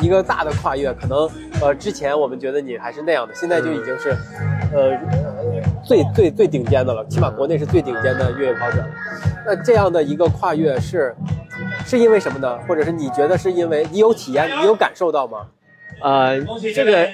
[0.00, 0.92] 一个大的跨越。
[0.92, 1.28] 可能
[1.60, 4.10] 呃之前我们觉得你还是那样的，现在就已经是
[4.72, 4.92] 呃
[5.84, 8.84] 最最最顶尖的了，起码国内是最顶尖的越野跑者。
[9.46, 11.14] 那这样的一个跨越是
[11.86, 12.58] 是因为什么呢？
[12.68, 15.46] 或者是你觉得是因为你有体验，你有感受到吗？
[16.00, 16.38] 呃，
[16.74, 17.08] 这个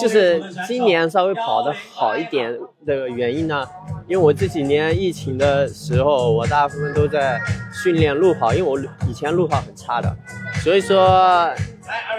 [0.00, 2.56] 就是今年稍微跑得好一点
[2.86, 3.66] 的原因呢，
[4.06, 7.40] 因为我这几年疫情的时候，我大部分都在
[7.82, 8.78] 训练路跑，因为我
[9.08, 10.16] 以前路跑很差的，
[10.62, 11.50] 所以说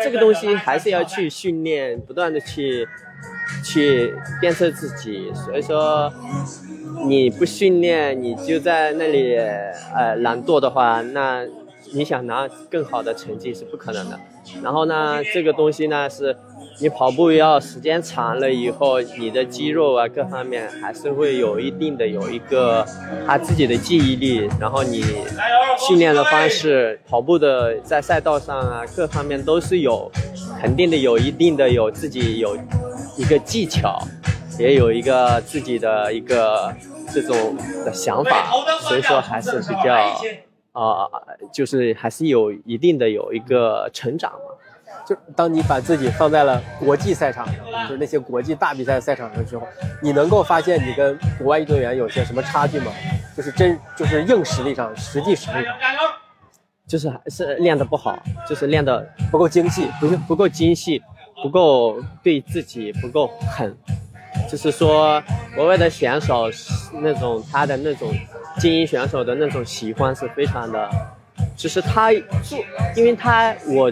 [0.03, 2.85] 这个东西还是要去训练，不断的去
[3.63, 6.11] 去鞭策自己，所以说
[7.07, 9.37] 你不训练，你就在那里
[9.95, 11.45] 呃懒惰的话，那
[11.93, 14.19] 你想拿更好的成绩是不可能的。
[14.63, 16.35] 然后呢，这个东西呢是，
[16.79, 22.85] 你跑步要时间长了以后，你的肌肉啊各方面还是会有一定的有一个
[23.25, 25.03] 他自己的记忆力，然后你
[25.87, 30.11] 训练的方式、跑步的在赛道上啊各方面都是有
[30.59, 32.57] 肯定的有一定的有自己有
[33.17, 33.99] 一个技巧，
[34.59, 36.73] 也有一个自己的一个
[37.13, 38.51] 这种的想法，
[38.81, 40.21] 所以说还是比较。
[40.71, 41.07] 啊、
[41.53, 44.39] 就是还是有一定的有一个成长嘛。
[45.07, 47.55] 就当你把自己放在了国际赛场上，
[47.87, 49.67] 就是那些国际大比赛赛场上的时候，
[50.01, 52.91] 你能够发现你跟国外运动员有些什么差距吗？
[53.35, 55.75] 就是真就是硬实力上、实际实力上
[56.85, 61.01] 就是还是练得不好，就是练得不够精细，不不够精细，
[61.41, 63.75] 不够对自己不够狠。
[64.49, 65.23] 就是说，
[65.55, 66.49] 国外的选手
[67.01, 68.13] 那种他的那种
[68.59, 70.89] 精英选手的那种喜欢是非常的，
[71.55, 72.11] 就是他
[72.43, 72.59] 做，
[72.95, 73.91] 因为他我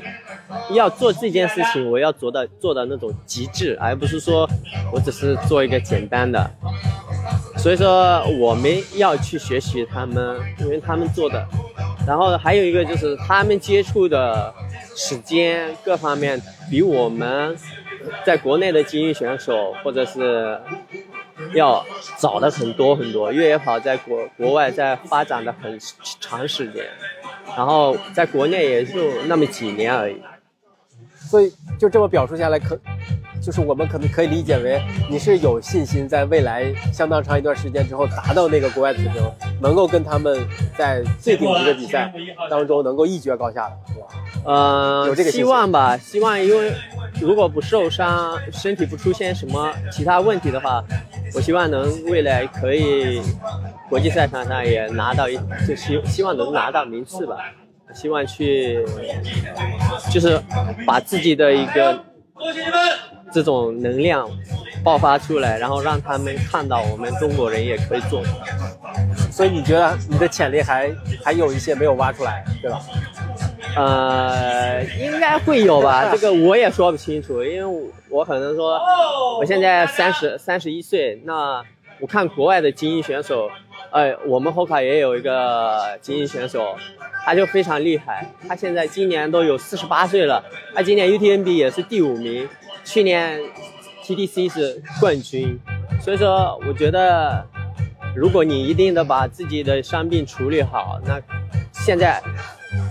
[0.72, 4.50] 要做这件事情，我要做到做到那种极致，而不是说
[4.92, 6.52] 我只是做一个简单的。
[7.58, 11.46] 所以说，我们要去学习他们，因为他们做的。
[12.08, 14.54] 然后还有一个就是他们接触的
[14.96, 16.42] 时间各方面
[16.72, 17.56] 比我们
[18.26, 20.58] 在国内的精英选手或者是
[21.54, 21.86] 要
[22.18, 23.32] 早的很多很多。
[23.32, 25.80] 越野跑在国国外在发展的很
[26.20, 26.86] 长时间，
[27.56, 30.22] 然后在国内也就那么几年而已。
[31.30, 32.76] 所以就这么表述下来，可
[33.40, 39.22] 就是我们可能可以理解为你是有信心在未来相当长一段时间之后达到那个国外的水平，
[39.62, 40.40] 能够跟他们
[40.76, 42.12] 在最顶级的比赛
[42.50, 44.08] 当中能够一决高下的，是吧？
[44.44, 46.74] 呃，有这个希望吧，希望因为
[47.22, 50.84] 如果不受伤，身体不出现什么其他问题的话，
[51.36, 53.22] 我希望能未来可以
[53.88, 55.38] 国际赛场上也拿到一，
[55.68, 57.38] 就希希望能拿到名次吧。
[57.94, 58.86] 希望去，
[60.12, 60.40] 就是
[60.86, 62.00] 把自己的一个！
[63.32, 64.28] 这种能量
[64.84, 68.24] 爆发出来，然后让他们看到我们中国人也可以做。
[69.32, 70.92] 所以你觉得你的潜力还
[71.24, 72.82] 还有一些没有挖出来，对吧？
[73.76, 78.80] 呃，应该会有吧，这个我也说不清楚，因为我可能说
[79.40, 81.64] 我现在三十三十一岁，那
[82.00, 83.48] 我看国外的精英选手，
[83.92, 86.76] 哎，我们后卡也有一个精英选手，
[87.26, 90.44] 他就非常厉害，他现在今年都有四十八岁了，
[90.76, 92.48] 他今年 UTMB 也是第五名，
[92.84, 93.42] 去年
[94.04, 95.60] TDC 是冠军，
[96.02, 97.44] 所以说我觉得，
[98.16, 101.20] 如果你一定的把自己的伤病处理好，那
[101.74, 102.22] 现在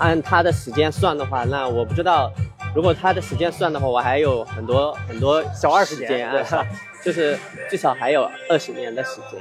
[0.01, 2.33] 按他的时间算的话，那我不知道，
[2.79, 6.31] 如果他的时间算的话，我还有很多很多小二十年
[7.03, 7.37] 就是
[7.69, 9.41] 至少还有二十年的时间，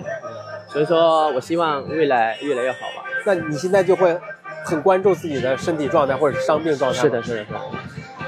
[0.67, 3.03] 所以说我希望未来越来越好吧。
[3.27, 4.19] 那你现在就会
[4.65, 6.99] 很关注自己的身体状态或者是伤病状态。
[6.99, 7.59] 是的，，是的，是的。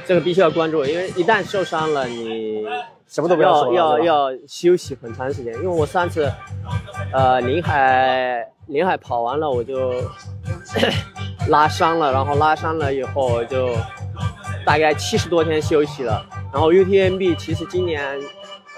[0.05, 2.63] 这个必须要关注，因为一旦受伤了，你
[3.07, 5.51] 什么都不要要说要要休息很长时间。
[5.55, 6.31] 因为我上次，
[7.11, 10.03] 呃，临海临海跑完了，我就
[11.49, 13.69] 拉伤了，然后拉伤了以后就
[14.69, 16.23] 大概七十多天休息了。
[16.53, 18.21] 然后 UTMB 其实今年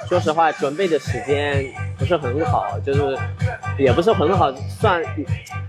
[0.08, 1.66] 说实话准备的时间
[2.00, 3.18] 不是很好，就是
[3.78, 4.50] 也不是很好，
[4.80, 5.04] 算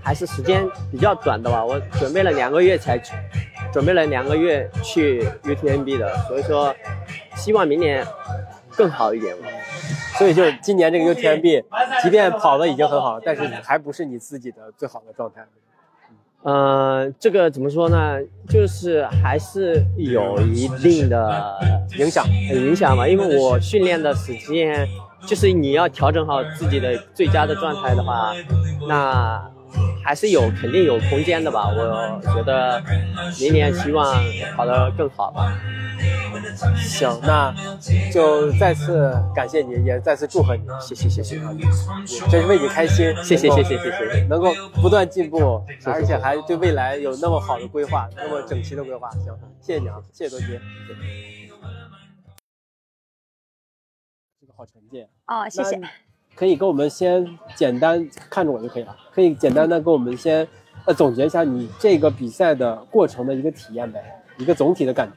[0.01, 1.65] 还是时间比较短的吧。
[1.65, 3.15] 我准备了两个月才去，
[3.73, 6.73] 准备了两个月去 UTMB 的，所以说
[7.35, 8.07] 希望明年
[8.77, 9.49] 更好一点吧。
[10.19, 11.65] 所以就是今年这个 UTMB，
[12.01, 15.45] 即便跑的已经很好，但是还不是你自己的最好的状态。
[16.43, 18.19] 呃，这个怎么说呢？
[18.49, 21.55] 就是还是有一定的
[21.99, 23.07] 影响，很影响吧。
[23.07, 24.87] 因为我训练的时间，
[25.25, 28.35] 就是你要调整好自己的最佳的状态的话，
[28.89, 29.41] 那
[30.05, 31.69] 还是有肯定有空间的吧。
[31.69, 32.83] 我觉得
[33.41, 34.13] 明年希望
[34.57, 35.57] 跑得更好吧。
[36.77, 37.55] 行，那
[38.13, 41.41] 就再次感谢你，也再次祝贺你，谢谢谢谢，
[42.31, 49.11] 真是为你开心，谢谢谢谢谢谢，能够不断进步，而且还对未来有那么好的规划，那么整齐的规划。
[49.11, 50.47] 行，谢谢你啊，谢谢多吉，
[54.41, 55.07] 这个好成绩。
[55.27, 55.81] 哦，谢谢。
[56.35, 60.49] 可以跟我们先简单看着我就可以了，可以简单的跟我们先
[60.87, 64.03] 呃总结一下你这个比赛的过程的一个体验呗，
[64.39, 65.15] 一个总体的感觉。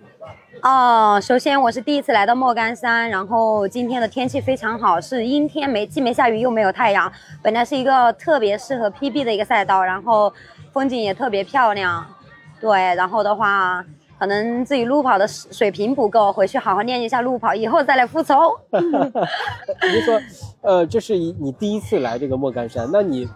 [0.61, 10.31] 哦，首先我是第一次来到莫干山，然后今天的天气非常好，是阴天，没既没下雨又没有太阳，本来是一个特别适合 PB 的一个赛道，然后
[10.71, 12.05] 风景也特别漂亮，
[12.59, 13.85] 对，然后的话
[14.17, 18.35] 可能自己路跑的水平不够，回去好好练一下路跑，以后再来复仇。
[18.71, 20.19] 你就说，
[20.61, 23.27] 呃，这是你第一次来这个莫干山，那你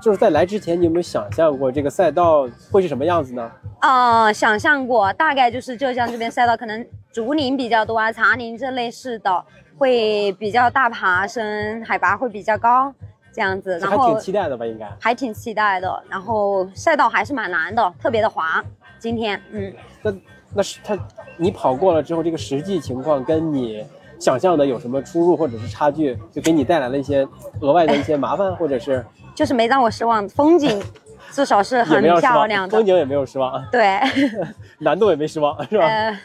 [0.00, 3.50] 就是在来之前，你有没有想象过这个赛道会是什么样子呢？
[3.80, 9.44] 呃，想象过，大概就是浙江这边赛道可能竹林比较多啊，茶林这类似的，
[9.76, 12.92] 会比较大爬升，海拔会比较高，
[13.32, 13.78] 这样子。
[13.78, 14.66] 然后还挺期待的吧？
[14.66, 14.88] 应该。
[15.00, 16.02] 还挺期待的。
[16.08, 18.64] 然后赛道还是蛮难的，特别的滑。
[18.98, 20.12] 今天，嗯，那
[20.54, 20.96] 那是他，
[21.36, 23.84] 你跑过了之后，这个实际情况跟你
[24.18, 27.26] 想象的有什么出入或者是差距，就给你带来了一些
[27.60, 30.82] 额外的一些麻烦，或者是 就是没让我失望，风景
[31.30, 32.84] 至少是很漂亮的风。
[32.84, 33.98] 景也没有失望，对，
[34.78, 35.84] 难度也没失望，是吧？
[35.86, 36.18] 呃，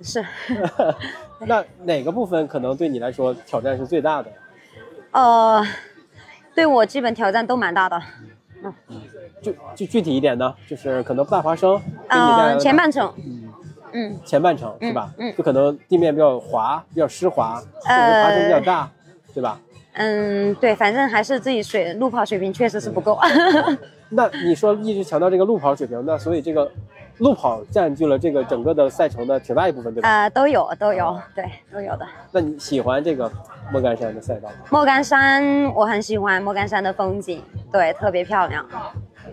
[0.00, 0.24] 是，
[1.40, 4.30] 那哪个部分可能对你来说挑战是最大的？
[5.10, 5.66] 呃，
[6.54, 8.00] 对我基本挑战都蛮大的。
[9.42, 13.48] 就就具体一点呢，就是可能大滑升给你带来呃，前半程，嗯，
[14.24, 15.10] 前半程是吧？
[15.18, 18.90] 嗯嗯就可能地面比较滑，比较湿滑，或者呃是滑升比较大，
[19.34, 19.60] 对吧？
[19.94, 23.18] 嗯，对，反正还是自己水路跑水平确实是不够。
[24.08, 26.70] 那你说一直强调这个路跑水平，那所以这个
[27.18, 30.08] 路跑占据了这个整个的赛程的挺大一部分，对吧？
[30.08, 32.06] 呃，都有都有，对，都有的。
[32.30, 33.30] 那你喜欢这个
[33.72, 34.54] 莫干山的赛道吗？
[34.70, 38.64] 莫干山我很喜欢莫干山的风景，对，特别漂亮。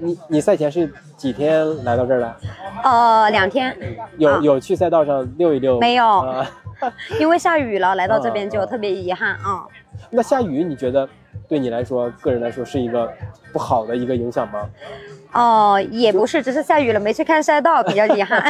[0.03, 2.35] 你你赛前是几天来到这儿的？
[2.83, 3.75] 呃，两天，
[4.17, 5.79] 有、啊有去赛道上溜一溜？
[5.79, 6.45] 没有啊
[7.19, 9.65] 因为下雨了，来到这啊边就特别遗憾啊。
[10.09, 11.07] 那下雨你觉得
[11.47, 13.09] 对你来说，个人来说是一个
[13.53, 14.69] 不好的一个影响吗？
[15.31, 18.43] 哦、也不是，只是下雨了，没去看赛道，比较遗憾。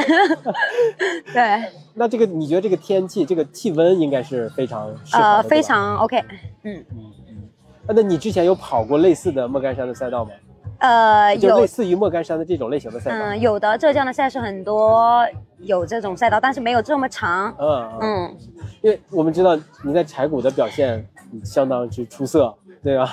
[1.32, 1.64] 对，
[1.94, 6.18] 那这个你觉得这个天气，这个气温应该是非常呃，非常 OK。
[6.64, 7.50] 嗯，嗯嗯
[7.88, 10.32] 那你之前有跑过类似的莫干山的赛道吗？
[10.80, 13.18] 呃，有类似于莫干山的这种类型的赛道？
[13.18, 15.26] 嗯，有的浙江的赛事很多
[15.60, 17.56] 有这种赛道，但是没有这么长。
[17.58, 18.38] 嗯嗯，嗯，
[18.82, 21.08] 因为我们知道你在柴谷的表现
[21.44, 23.06] 相当之出色，对吧？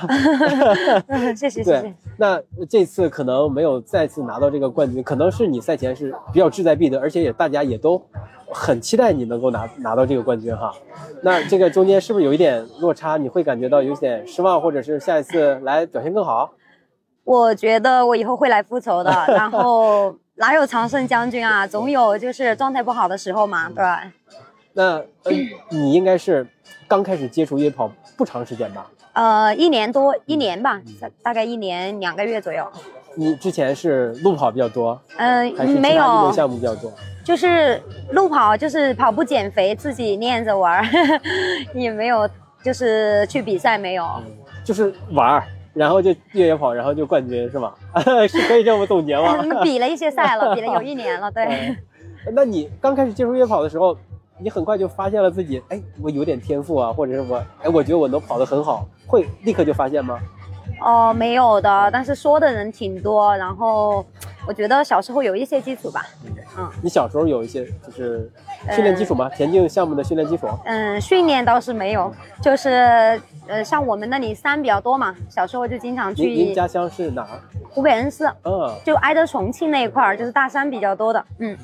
[1.36, 8.02] 谢谢谢对谢。，那这次可能没有再次拿到这个冠军，可能是你赛前是比较志在必得，而且也大家也都
[8.50, 10.72] 很期待你能够拿拿到这个冠军哈。
[11.22, 13.16] 那这个中间是不是有一点落差？
[13.16, 16.50] 你会感觉到有点失望，或者是下一次来表现更好？
[17.24, 19.11] 我觉得我以后会来复仇的。
[19.28, 21.66] 然后哪有常胜将军啊？
[21.68, 24.02] 总有就是状态不好的时候嘛，对吧？
[24.72, 24.85] 那
[25.24, 25.33] 呃，
[25.70, 26.46] 你应该是
[26.87, 28.87] 刚开始接触越野跑不长时间吧？
[29.12, 32.64] 呃，一年多，一年吧，大大概一年两个月左右。
[33.16, 36.92] 你之前是路跑比较多，嗯、没运动有，项目比较多？
[37.24, 40.87] 就是路跑，就是跑步减肥，自己练着玩儿，
[41.74, 42.28] 也没有
[42.62, 44.06] 就是去比赛没有。
[44.64, 47.72] 就是玩儿，然后就越野跑，然后就冠军是吗？
[48.28, 49.38] 是可以这么总结吗？
[49.42, 51.44] 嗯，比了一些赛了， 比了有一年了，对。
[51.44, 51.76] 嗯
[52.34, 53.97] 那你刚开始接触越野跑的时候，
[54.38, 60.18] 你很快就发现了自己，哎，我有点天赋啊，或者是我，哎，我觉得我能跑得很好，会立刻就发现吗？
[60.84, 64.05] 哦，没有的，但是说的人挺多，然后
[64.47, 66.07] 我觉得小时候有一些基础吧。
[66.57, 68.30] 嗯你小时候有一些就是
[68.74, 69.30] 训练基础吗？
[69.30, 70.49] 田径项目的训练基础？
[70.64, 72.12] 嗯，训练倒是没有，
[72.43, 77.26] 就是呃，像我们那里山比较多嘛，小时候就经常去您您家乡是哪？
[77.70, 81.24] 湖北恩施，嗯，就挨着重庆那一块儿，就是大山比较多的。
[81.38, 81.57] 嗯，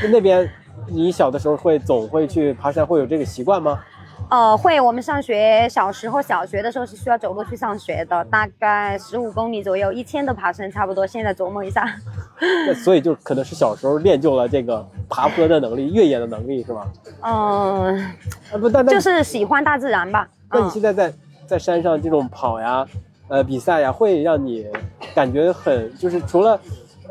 [0.00, 0.50] 就那边
[0.88, 3.78] 你小的时候会总会去爬山，会有这个习惯吗？
[4.30, 11.06] 呃，会，我们上学小时候小学的时候是需要走路去上学的，大概十五公里左右，一天的爬升差不多。
[11.06, 11.84] 现在琢磨一下，
[12.66, 16.86] 那 所以就可能是小时候练就了这个爬坡的能力、越野的能力，是吧？
[17.20, 20.28] 嗯、啊不，但但就是喜欢大自然吧。
[20.50, 21.12] 那你嗯现在在
[21.46, 22.84] 在山上这种跑呀，
[23.28, 24.66] 呃，比赛呀，会让你
[25.14, 26.58] 感觉很就是除了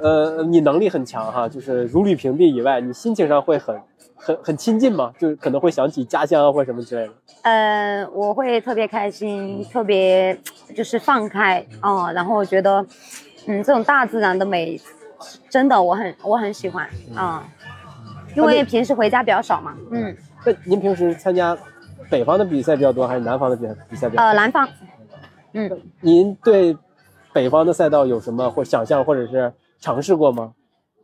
[0.01, 3.80] 呃你能力很强哈，就是如履平地以外，你心情上会很
[4.26, 5.13] 很很亲近嘛？
[5.19, 7.13] 就是可能会想起家乡啊或者什么之类的。
[7.41, 10.38] 呃，我会特别开心，特别
[10.74, 12.86] 就是放开啊、然后我觉得，
[13.47, 14.80] 嗯，这种大自然的美，
[15.49, 17.45] 真的我很我很喜欢啊、
[18.36, 20.15] 因为平时回家比较少嘛，嗯，
[20.45, 21.57] 那您平时参加
[22.09, 24.26] 北方的比赛比较多，还是南方的比赛比赛比较多？
[24.26, 24.69] 呃，南方，
[25.51, 26.78] 嗯，您对
[27.34, 29.51] 北方的赛道有什么或想象或者是
[29.82, 30.53] 尝试过吗？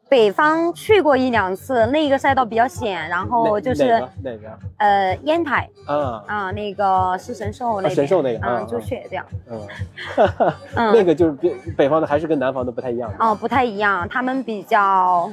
[0.10, 6.24] 北方去过一两次，那个赛道比较险，然后就是哪个呃烟台啊？
[6.26, 9.68] 啊，那个是神兽那边，神兽那个嗯，朱雀这样，嗯，
[10.76, 10.93] 嗯。
[10.93, 15.32] 那个就是北北方的还是跟南方的不太一样，哦，不太一样，他们比较，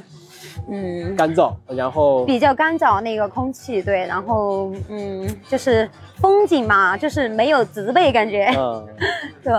[0.69, 8.87] 嗯，干燥，然后比较干燥那个空气，对，然后嗯，就是风景嘛，就是没有植被感觉，嗯，
[9.43, 9.53] 对，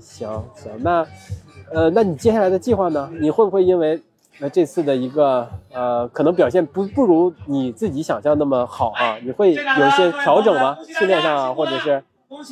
[0.00, 1.06] 行行，那
[1.74, 3.10] 呃，那你接下来的计划呢？
[3.20, 4.00] 你会不会因为
[4.40, 9.16] 呃这次的一个呃可能表现不不如你自己想象那么好啊？
[9.22, 10.76] 你会有一些调整吗？
[10.98, 12.02] 训练上啊，或者是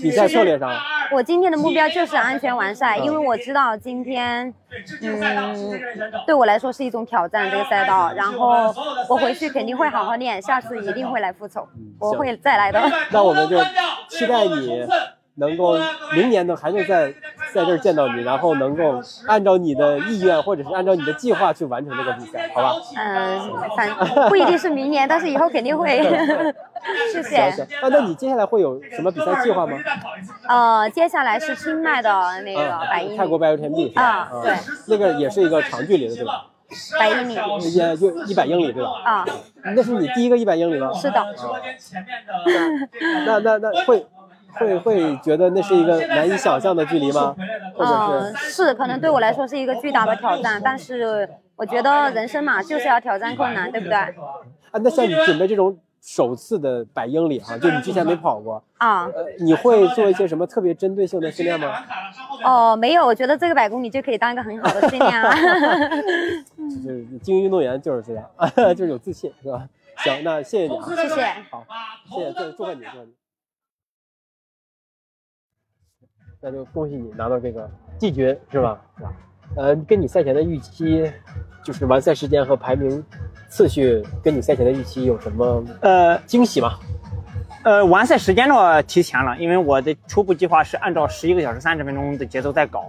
[0.00, 0.70] 比赛策略上？
[1.12, 4.54] 我今天的目标就是安全完赛，嗯因为我知道今天，
[5.02, 5.80] 嗯，
[6.26, 8.72] 对我来说是一种挑战这个赛道，然后
[9.08, 11.66] 我回去肯定会好好练，下次一定会来复仇，
[11.98, 12.80] 我会再来的。
[13.10, 13.58] 那我们就
[14.08, 14.86] 期待你
[15.36, 15.76] 能够
[16.14, 17.12] 明年呢还能在
[17.52, 22.74] 在这儿见到你，然后能够按照你的意愿或者是按照你的计划去完成这个比赛，好吧？
[22.96, 23.40] 嗯，
[23.76, 26.00] 反不一定是明年，但是以后肯定会。
[27.12, 27.64] 谢行谢行。。
[27.82, 29.76] 啊，那你接下来会有什么比赛计划吗？
[30.48, 34.02] 呃，接下来是清迈的那个啊百英里，泰国百油田壁是吧？
[34.02, 34.54] 啊对，
[34.86, 36.46] 那个也是一个长距离的，对吧？
[36.98, 37.34] 百英里
[37.74, 38.90] 也就一百英里，对吧？
[39.04, 39.26] 啊，
[39.76, 40.90] 那是你第一个一百英里吗？
[40.94, 41.22] 是的。
[43.26, 44.06] 那那那会
[44.54, 47.34] 会会觉得那是一个难以想象的距离吗？
[47.76, 53.94] 或者嗯，是是，可能对我来说是一个巨大的挑战，但是我觉得人生嘛，就是要挑战困难，对不对？
[53.96, 54.14] 啊？
[54.82, 61.74] 那像你准备这种首次的百英里哈，就你之前没跑过，啊，呃，你会做一些什么特别针对性的训练吗？
[62.44, 65.34] 哦，没有，我觉得这个百公里就可以当一个很好的训练啊。
[66.84, 68.24] 就是精英运动员就是这样，
[68.74, 69.68] 就是有自信，是吧？
[69.96, 71.24] 行，那谢谢你啊，谢谢。
[71.50, 71.66] 好，
[72.08, 73.19] 谢谢，祝祝贺你，祝贺你。
[76.40, 78.80] 那就恭喜你拿到这个季军，是吧？
[78.96, 79.12] 是吧？
[79.56, 81.10] 呃，跟你赛前的预期，
[81.62, 83.04] 就是完赛时间和排名
[83.48, 86.78] 次序，跟你赛前的预期有什么呃惊喜吗？
[87.62, 92.86] 呃，完赛时间的话提前了，因为我的初步计划是按照十一个小时三十分钟的节奏在搞，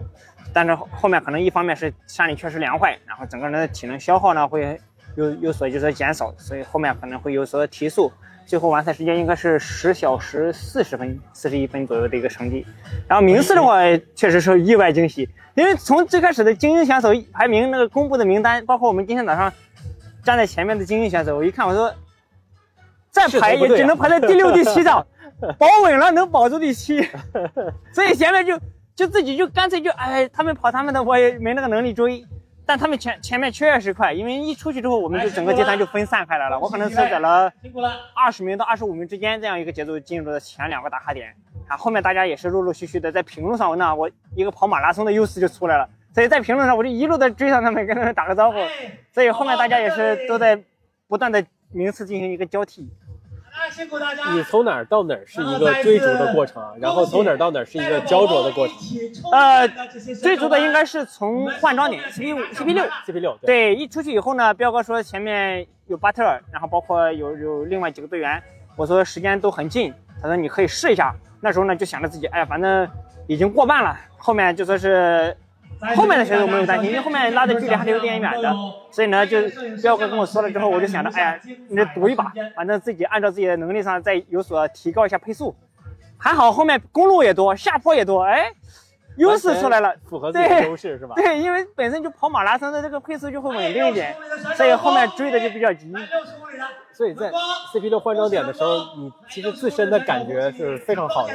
[0.53, 4.79] 但是后后面可能一方面是山里确实凉快，然后整个人的体能消耗呢会
[5.15, 8.09] 有有所就是减少，所以后面可能会有所提速。
[8.45, 12.65] 最后完赛时间应该是十小时四十分、四十一分左右的一个成绩。
[13.07, 13.79] 然后名次的话，
[14.13, 19.51] 确实是意外惊喜，因为从最开始的精英选手排名那个公布的名单，包括我们今天早上
[20.23, 21.93] 站在前面的精英选手，我一看我说，
[23.09, 25.05] 再排也只能排在第六、第七张，
[25.57, 27.01] 保稳了能保住第七，
[27.93, 28.59] 所以前面就
[28.95, 32.25] 就自己就干脆就哎，他们跑他们的，我也没那个能力追。
[32.72, 36.57] 但他们前前面确实快，因为一出去之后，我们就整个集团就分散开来了。
[36.57, 37.51] 我可能是在了
[38.15, 41.36] 二十名到二十五名之间这样一个节奏进入了前两个打卡点，
[41.67, 45.89] 啊后面大家也是陆陆续续的在平路上那，我一个跑马拉松的优势就出来了。
[46.15, 48.57] 所以在平路上我就一路的追上他们，跟他们打个招呼。
[49.11, 50.57] 所以后面大家也是都在
[51.09, 52.89] 不断的名次进行一个交替。
[53.72, 54.34] 辛苦大家。
[54.34, 58.76] 你从哪儿到哪儿是一个追逐的过程，然后从哪儿到哪儿是一个焦灼的过程。
[59.32, 59.67] 呃，
[60.22, 63.38] 追逐的应该是从换装点 CP 五、CP 六、CP 六。
[63.41, 68.41] 对，一出去以后呢，彪哥说前面有巴特，然后包括有有另外几个队员，
[68.76, 71.15] 我说时间都很近，他说你可以试一下。
[71.39, 72.88] 那时候呢就想着自己，哎呀，反正
[73.28, 75.36] 已经过半了，后面就说是。
[75.95, 78.55] 后面的选手没有担心，因为后面拉的距离还是有点远的，
[78.91, 79.41] 所以呢，就
[79.82, 85.55] 彪哥跟我说了之后，我就想着，哎呀，你就赌一把，反正自己按照自己的能力上再有所提高一下配速。
[86.17, 88.51] 还好后面公路也多，下坡也多，哎，
[89.17, 91.15] 优势出来了，符合自己的优势是吧？
[91.15, 94.15] 对，因为本身就跑马拉松的这个配速就会稳定一点，
[94.55, 95.91] 所以后面追的就比较急。
[97.01, 97.31] 所以在
[97.73, 101.33] CP 六换装点的时候，你其实自身的感觉是非常好的。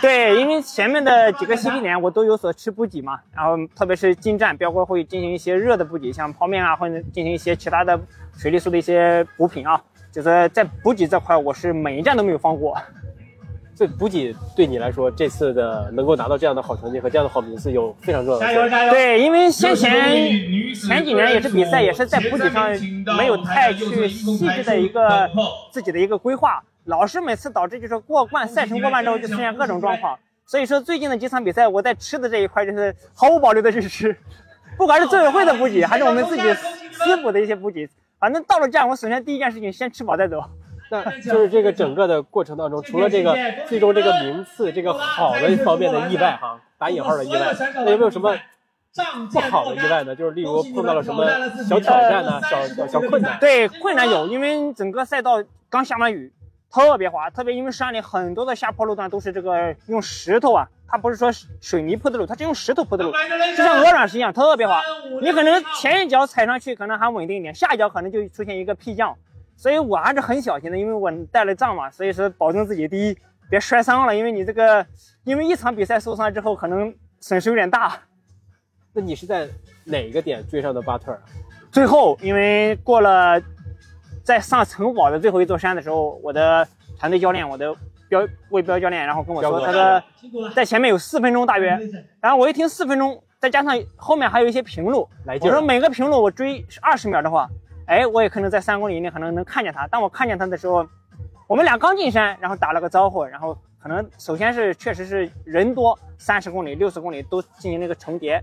[0.00, 7.98] 对，因为前面的几个 CP 点我都有所吃补给嘛，然后特别是进站，彪哥会进行一些热的补给，像泡面啊，或者进行一些其他的
[8.38, 9.82] 水力素的一些补品啊。
[10.12, 12.80] 就是在补给这块，我是每一站都没有放过。
[13.80, 18.44] 这补给对你来说，这次的能够拿到这样的好成绩和这样的好名次有非常重要的。
[18.44, 18.92] 加油加油！
[18.92, 20.20] 对，因为先前
[20.74, 22.68] 前几年也是比赛，也是在补给上
[23.16, 25.26] 没有太去细致的一个
[25.72, 30.18] 自己的一个规划，老是每次导致就是过关赛程过半之后就出现各种状况。
[30.44, 34.14] 所以说最近的几场比赛，我在吃的这一块就是毫无保留的去吃，
[34.76, 36.42] 不管是组委会的补给，还是我们自己
[36.92, 40.44] 私补的一些补给，反正到了站，我首先第一件事情先吃饱再走。
[40.90, 43.36] 那就是这个整个的过程当中，除了这个
[43.68, 48.36] 最终这个名次这个好的方面的意外哈，打引号的意外，那有没有什么
[49.32, 50.16] 不好的意外呢？
[50.16, 51.24] 就是例如碰到了什么
[51.68, 52.40] 小挑战呢？
[52.42, 53.38] 小小小困难？
[53.38, 56.32] 对，困难有，因为整个赛道刚下完雨，
[56.72, 61.30] 特别滑，特别因为山里很多的下坡路段都是这个用石头啊，它不是说
[61.60, 63.12] 水泥铺的路，它是用石头铺的路，
[63.56, 64.82] 就像鹅卵石一样，特别滑。
[65.22, 69.16] 你可能前一脚踩上去可能还稳定一点，下一脚可能就出现一个劈降。
[69.60, 73.18] 所以我还是很小心的，因为我带了杖嘛，所以说保证自己第一
[73.50, 74.86] 别摔伤了，因为你这个
[75.24, 78.00] 因为一场比赛受伤之后可能损失有点大。
[78.94, 79.46] 那你是在
[79.84, 81.22] 哪个点追上的巴特尔？
[81.70, 83.38] 最后，因为过了
[84.24, 86.66] 在上城堡的最后一座山的时候，我的
[86.98, 87.76] 团队教练，我的
[88.08, 91.78] 标魏标教练，然后跟我说，他说在前面有四分钟大约，
[92.18, 95.06] 然后我一听四分钟，再加上后面还有一些平路，
[95.42, 97.46] 我说每个平路我追二十秒的话。
[97.90, 99.84] 哎，我也可能在三公里以内可能能看见他。
[99.88, 100.86] 当我看见他的时候，
[101.48, 108.40] 我们俩刚进山，然后打了个招呼，然后可能首先是确实是人多，三十公里、六十公里都进行了一个重叠，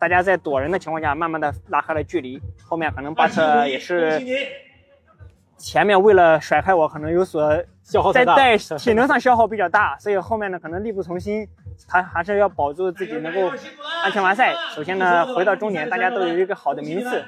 [0.00, 2.42] 大家在躲人的情况下，慢慢的拉开了距离。
[2.60, 4.20] 后面可能巴特也是
[5.56, 11.46] 前面为了甩开我，可能有所消耗在在体能上消耗比较大，所以后面呢可能力不从心。
[11.86, 13.48] 他还是要保住自己能够
[14.02, 14.54] 安全完赛。
[14.74, 17.22] 首先呢，回到终点，大家都有一个好的名次。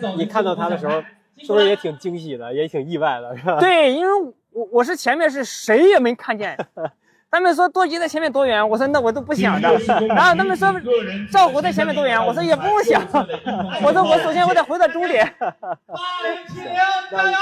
[0.00, 1.02] 那你看到他的时候，
[1.38, 3.58] 是不是也挺惊喜的，也挺意外的，是吧？
[3.58, 6.56] 对，因为我我是前面是谁也没看见，
[7.30, 9.72] 他们说多吉在前面多远，我说那我都不想的。
[10.08, 10.72] 然后他们说
[11.30, 13.02] 赵虎在前面多远，我说也不想。
[13.82, 15.34] 我说我首先我得回到终点。
[17.10, 17.32] 那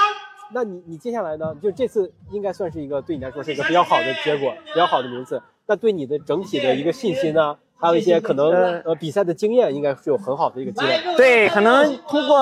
[0.52, 1.54] 那你你接下来呢？
[1.62, 5.40] 就这次应该算是一个对你来说是一个比较好的结果，比较好的名次。
[5.70, 8.50] 那对你的整体的一个信心呢，还有一些可能
[8.82, 10.98] 呃比赛的经验，应该是有很好的一个积累。
[11.16, 12.36] 对，可能通过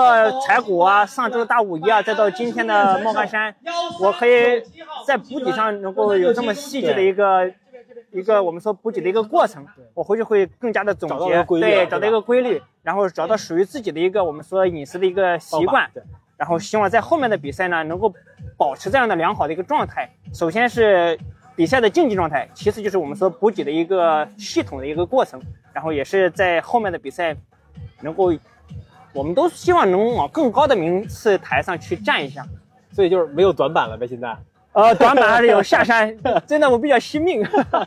[0.46, 3.54] 柴谷啊，上周大五一啊，再到今天的莫干山，
[4.00, 4.62] 我可以
[5.06, 7.52] 在补给上能够有这么细致的一个
[8.12, 9.62] 一个我们说补给的一个过程，
[9.92, 15.86] 我回去会更加的总结，对，找到一个规律，然后找到属于自己的一个我们说饮食的一个习惯，
[16.38, 18.10] 然后希望在后面的比赛呢，能够
[18.56, 20.08] 保持这样的良好的一个状态。
[20.32, 21.18] 首先是。
[21.58, 25.42] 比赛的竞技状态，其次就是我们说补给的一个系统的一个过程，
[25.72, 27.34] 然后也是在后面的比赛，
[28.00, 28.32] 能够，
[29.12, 32.46] 我们都希望能往更高的名次台上去站一下，
[32.92, 34.36] 所以就是没有短板了呗，现在，
[34.70, 37.40] 呃，短板还是有 下山，真的我比较惜命，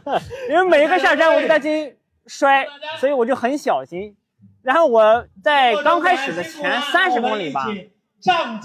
[0.52, 1.96] 因为每一个下山我都担心
[2.28, 2.68] 摔，
[3.00, 4.14] 所以我就很小心，
[4.62, 7.66] 然后我在刚开始的前三十公里吧。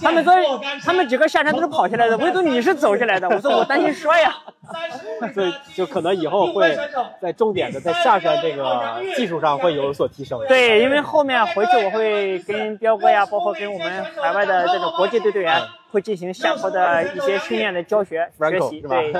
[0.02, 3.28] 他们说，他们几个下山都是跑下来的，唯独你是走下来的。
[3.28, 4.34] 我说我担心摔呀，
[5.32, 6.76] 所以就可能以后会
[7.20, 10.38] 在重点的在下山这个技术上会有所提升。
[10.48, 19.12] 对，因为后面回去我会跟彪哥呀，包括跟我们海外的这种国际队队员，会进行下坡的一些训练的教学学习，对。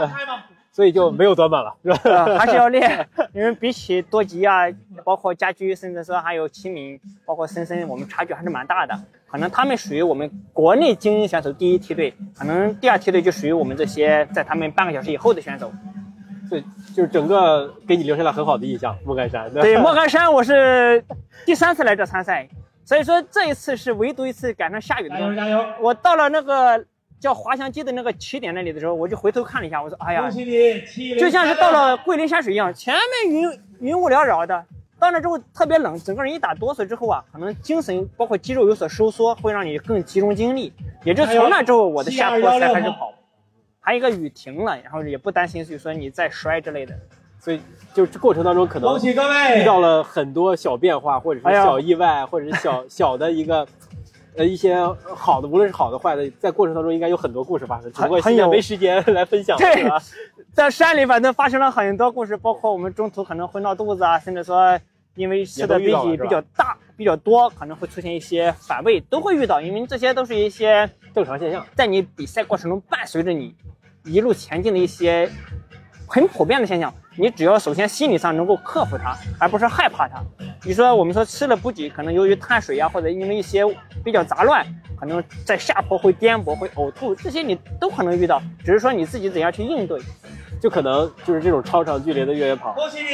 [0.77, 2.27] 所以就没有短板了，是吧？
[2.39, 4.65] 还是要练， 因为比起多吉啊，
[5.03, 8.95] 包括家居，甚至说还有齐敏，包括森森，我们差距还是蛮大的。
[9.27, 15.73] 可能他们属于我们国内精英选手第一梯队，可能第二梯队就属于我们这些在他们半个小时以后的选手。
[16.51, 16.63] 对，
[16.95, 19.51] 就是整个给你留下了很好的印象，莫干山。
[19.55, 21.03] 对，莫干山我是
[21.47, 22.47] 第三次来这参赛，
[22.85, 25.19] 所以说这一次是唯独一次赶上下雨的。
[25.19, 25.65] 加油加油！
[25.81, 26.85] 我到了那个。
[27.19, 30.31] 叫滑翔机的那个起点那里的时候，我就回头看了一下，我说：“哎呀，
[31.19, 34.65] 就像是到了桂林山水一样，前面云云雾缭绕的，
[34.99, 40.73] 到那之后特别冷，整个人一打哆嗦之后啊，可能精神包括肌肉有所收缩，会让你更集中精力。
[41.05, 43.13] 也就从那之后，我的下坡才开始跑。
[43.81, 46.95] 还有一个雨停了，然后也不担心，就说你再摔之类的。
[47.39, 47.61] 所以
[47.95, 53.67] 就过程当中可能遇到了很多小变化，或者是小意外，或者是小 小的一个。”
[54.37, 54.77] 呃一些
[55.15, 60.01] 好的，无论是好的坏的，在过程当中应该有很多故事发生，只不过现在没时间来分享，对吧？
[60.53, 64.79] 在山里反正发生了很多故事，包括我们中途可能会闹肚子啊，甚至说
[65.15, 73.55] 因为吃的也都遇到了是吧比比较大、比较多，可能会出现一些反胃，都会遇到，因为这些都是一些正常现象，在你比赛过程中伴随着你
[74.05, 75.31] 一路前进的一些
[76.07, 76.93] 很普遍的现象。
[77.19, 80.23] 你只要首先心理上能够克服它，而不是害怕它。
[80.65, 83.63] 你说我们说吃了补给，可能由于碳水呀、或者因为一些
[84.05, 84.67] 比较杂乱，
[84.99, 89.99] 可能在下坡会颠簸、会呕吐，这些你都可能遇到，只是说你自己怎样去应对。
[90.59, 93.09] 就可能就是这种超长距离的越野跑，恭喜你，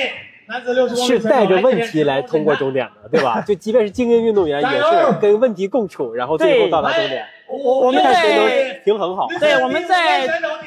[0.47, 3.41] 男子六十公里是带着问题来通过终点的，对吧？
[3.47, 7.25] 就即便是精英运动员，也是跟问题共处，然后最后到达终点。
[7.49, 9.27] 我我们在平衡好。
[9.41, 10.23] 对，我们在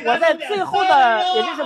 [0.05, 1.63] 我在最后的也就是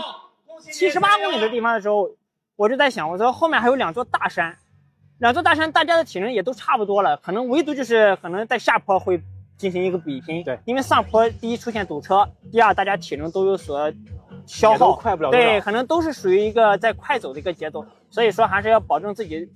[0.72, 2.10] 七十八公里的地方的时候，
[2.56, 4.58] 我就在想，我说后面还有两座大山，
[5.20, 9.22] 两座大山大家的体能也都差不多了，可能唯独就是可能在下坡会
[9.58, 10.44] 进行一个比拼。
[10.44, 13.92] 对，因为上坡第一出现堵车，第二大家体能都有所
[14.46, 19.50] 消耗，快不了对，可能都是属于一个在快走的一个节奏，所以说还是要保证自己，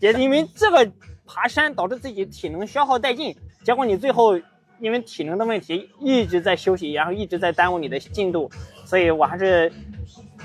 [0.00, 0.90] 也因为这个
[1.26, 4.38] 爬山导致自己体能消耗殆尽，结果你最后
[4.80, 8.50] 因为体能的问题一直在休息，然后一直在耽误你的进度，
[8.84, 9.72] 所以我还是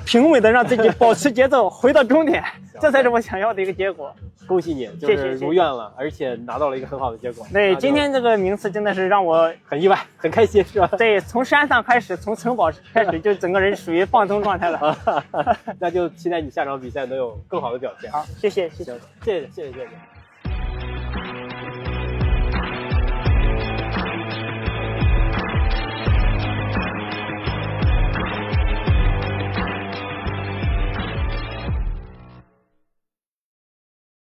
[0.07, 2.41] 平稳的让自己 保持节奏，回到终点，
[2.79, 4.15] 这才是我想要的一个结果。
[4.47, 7.45] 恭喜你，就是如愿了，而且拿到了一个很好的结果。
[7.51, 10.87] 对，今天这个名次真的是让我很意外，很开心，是吧？
[10.97, 14.97] 对，从山上开始，从城堡开始，就整个人属于放松状态了。
[15.77, 18.09] 那就期待你下场比赛能有更好的表现。
[18.09, 18.93] 好，谢谢，谢谢。
[19.25, 21.36] 谢谢，谢谢，谢谢。